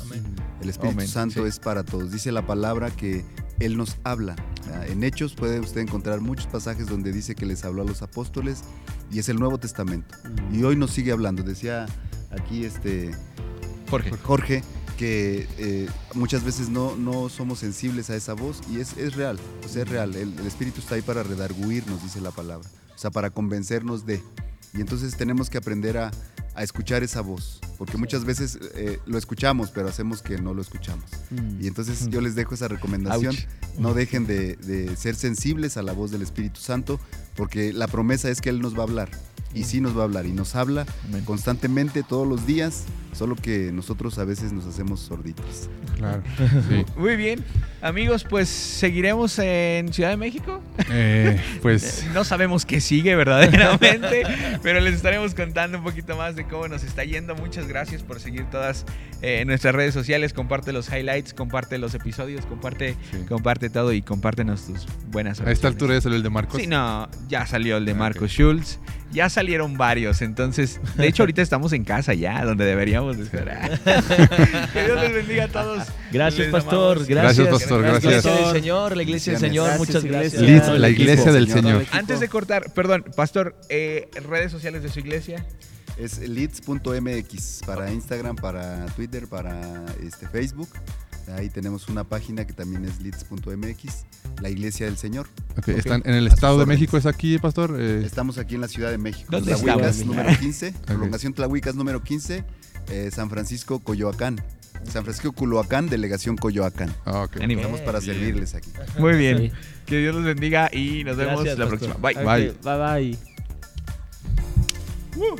[0.61, 2.13] El Espíritu Santo es para todos.
[2.13, 3.25] Dice la palabra que
[3.59, 4.37] Él nos habla.
[4.89, 8.63] En Hechos puede usted encontrar muchos pasajes donde dice que les habló a los apóstoles
[9.11, 10.15] y es el Nuevo Testamento.
[10.53, 11.43] Y hoy nos sigue hablando.
[11.43, 11.87] Decía
[12.31, 13.13] aquí este
[13.89, 14.63] Jorge, Jorge
[14.97, 19.39] que eh, muchas veces no, no somos sensibles a esa voz y es, es real,
[19.65, 20.15] o sea, es real.
[20.15, 24.23] El, el Espíritu está ahí para redarguirnos, dice la palabra, o sea, para convencernos de.
[24.75, 26.11] Y entonces tenemos que aprender a,
[26.57, 30.63] a escuchar esa voz, porque muchas veces eh, lo escuchamos, pero hacemos que no lo
[30.63, 31.05] escuchamos.
[31.31, 31.63] Mm.
[31.63, 33.37] Y entonces yo les dejo esa recomendación,
[33.79, 36.99] no dejen de, ser sensibles a la voz del Espíritu Santo,
[37.37, 39.09] porque la promesa es que Él nos va a hablar.
[39.55, 40.85] Y sí nos va a hablar y nos habla
[41.25, 42.85] constantemente todos los días,
[43.15, 45.71] solo que nosotros a veces nos hacemos sorditos.
[45.97, 46.23] Claro.
[46.97, 47.43] Muy bien.
[47.81, 50.61] Amigos, pues seguiremos en Ciudad de México.
[50.91, 54.25] Eh, pues no sabemos qué sigue verdaderamente,
[54.63, 57.35] pero les estaremos contando un poquito más de cómo nos está yendo.
[57.35, 58.85] Muchas gracias por seguir todas
[59.23, 60.33] eh, nuestras redes sociales.
[60.33, 62.97] Comparte los highlights, comparte los episodios, comparte,
[63.29, 65.41] comparte todo y compártenos tus buenas.
[65.41, 66.61] A esta altura ya salió el de Marcos.
[66.61, 68.79] Sí, no, ya salió el de ah, Marcos Schultz.
[69.13, 73.81] Ya salieron varios, entonces, de hecho ahorita estamos en casa ya, donde deberíamos estar.
[74.73, 75.85] que Dios les bendiga a todos.
[76.13, 77.07] Gracias, pastor.
[77.07, 77.49] Gracias.
[77.49, 77.83] pastor.
[77.83, 78.05] Gracias.
[78.05, 80.43] La iglesia del Señor, la iglesia del Señor, muchas gracias.
[80.79, 81.87] La iglesia del Señor.
[81.93, 85.47] Antes de cortar, perdón, pastor, eh, redes sociales de su iglesia.
[85.97, 90.69] Es leads.mx para Instagram, para Twitter, para este, Facebook.
[91.35, 94.05] Ahí tenemos una página que también es leads.mx,
[94.41, 95.27] la Iglesia del Señor.
[95.67, 96.97] ¿Están en el Estado de México?
[96.97, 97.77] ¿Es aquí, pastor?
[97.79, 99.29] Eh, estamos aquí en la Ciudad de México.
[99.31, 102.45] ¿Dónde Tlahuicas número 15, prolongación Tlahuicas número 15,
[102.91, 104.41] eh, San Francisco, Coyoacán.
[104.85, 106.95] San Francisco, Culoacán, delegación Coyoacán.
[107.05, 107.43] Ah, okay.
[107.43, 108.71] Animamos para servirles aquí.
[108.99, 109.53] Muy bien.
[109.85, 111.95] Que Dios los bendiga y nos vemos la próxima.
[111.95, 112.15] Bye.
[112.15, 112.55] Bye.
[112.63, 113.19] Bye, bye.
[115.17, 115.37] Uh,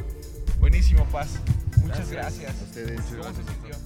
[0.59, 1.39] buenísimo, Paz.
[1.83, 2.55] Muchas gracias.
[2.61, 3.01] A ustedes.
[3.03, 3.77] ¿Cómo se sintió?